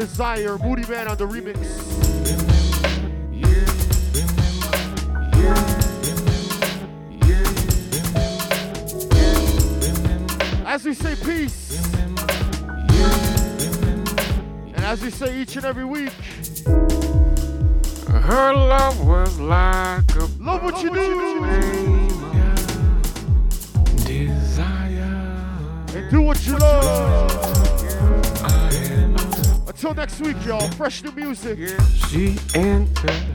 Desire, 0.00 0.56
Moodymann 0.56 1.10
on 1.10 1.18
the 1.18 1.26
remix. 1.26 2.19
next 30.20 30.36
week, 30.36 30.46
y'all. 30.46 30.68
Fresh 30.72 31.02
new 31.02 31.12
music. 31.12 31.58
Yeah. 31.58 31.84
She 32.08 32.36
entered. 32.54 33.29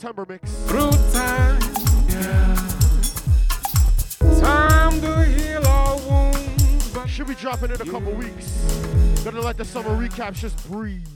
September 0.00 0.24
mix. 0.26 0.50
Through 0.66 0.92
time, 1.12 1.60
yeah. 2.08 2.54
Time 4.40 4.98
to 5.02 5.24
heal 5.26 5.66
our 5.66 5.98
wounds. 5.98 7.06
Should 7.06 7.26
be 7.26 7.34
dropping 7.34 7.70
in 7.72 7.82
a 7.82 7.84
couple 7.84 8.12
weeks. 8.12 8.64
Gonna 9.22 9.42
let 9.42 9.58
the 9.58 9.64
summer 9.66 9.90
recap 9.90 10.32
just 10.32 10.66
breathe. 10.70 11.06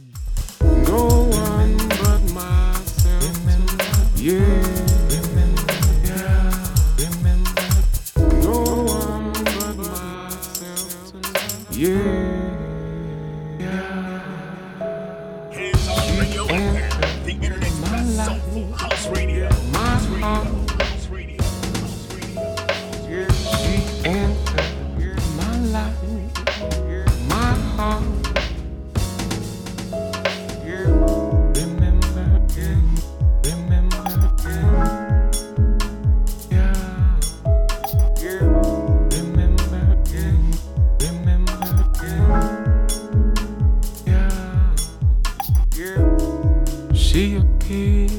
She 47.15 47.37
appeared, 47.37 48.11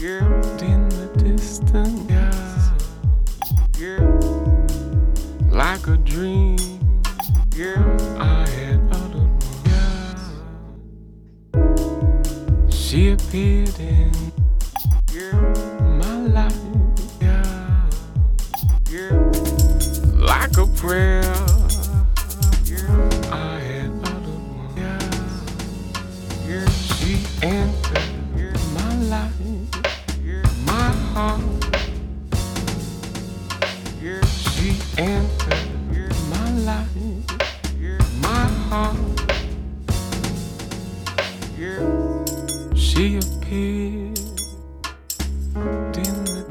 girl, 0.00 0.32
in 0.62 0.88
the 0.88 1.10
distance, 1.18 2.00
sky, 2.08 2.72
girl, 3.78 4.66
like 5.50 5.86
a 5.86 5.98
dream, 5.98 6.56
girl, 7.54 8.00
I 8.18 8.48
had 8.48 8.80
uttered 8.90 9.44
words. 11.52 12.74
She 12.74 13.10
appeared 13.10 13.78
in, 13.78 14.10
girl, 15.12 15.52
my 15.98 16.16
life, 16.28 16.64
girl, 18.90 19.32
like 20.14 20.56
a 20.56 20.66
prayer. 20.78 21.19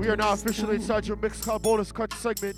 are 0.10 0.18
now 0.18 0.34
officially 0.34 0.76
inside 0.76 1.06
your 1.06 1.18
mixed 1.18 1.46
car 1.46 1.60
bonus 1.60 1.92
cut 1.92 2.12
segment. 2.14 2.56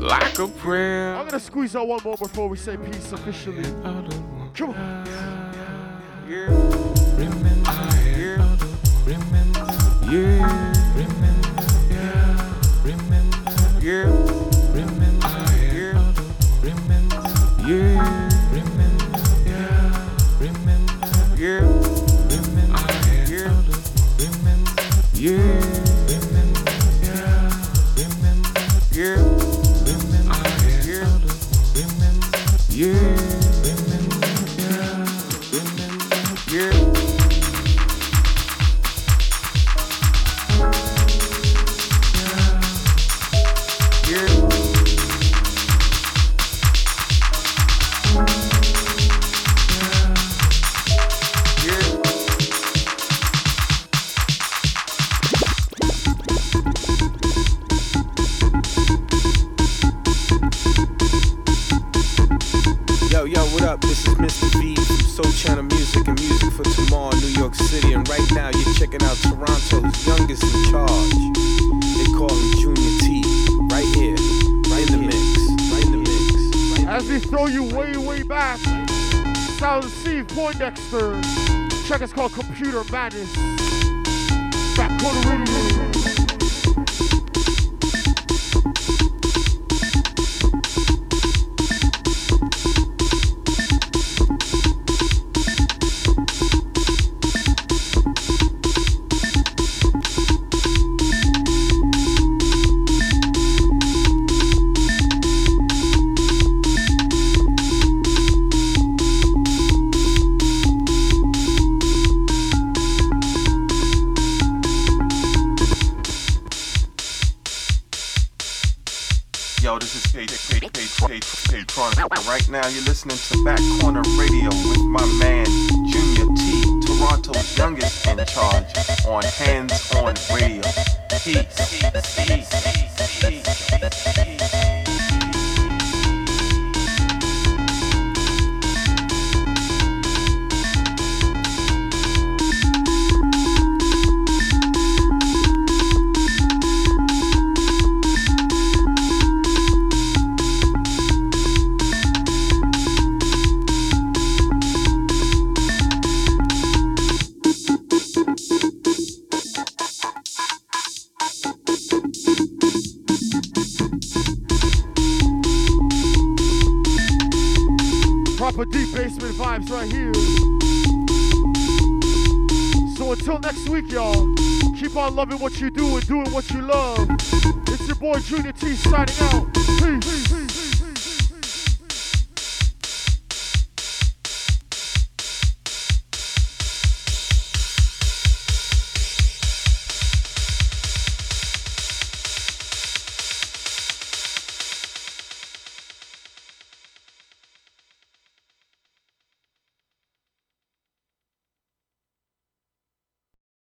Like 0.00 0.38
a 0.38 0.48
prayer. 0.48 1.14
I'm 1.16 1.26
gonna 1.26 1.38
squeeze 1.38 1.76
out 1.76 1.86
one 1.86 2.00
more 2.02 2.16
before 2.16 2.48
we 2.48 2.56
say 2.56 2.76
peace 2.76 3.12
officially. 3.12 3.62
Come 3.62 4.70
on. 4.70 5.06
Yeah. 6.28 6.46
Remember. 7.16 7.48
Remember, 9.06 9.46
yeah. 10.10 10.72
Remember, 10.96 11.32
yeah. 11.90 12.24
Remember, 12.84 13.80
yeah. 13.80 14.17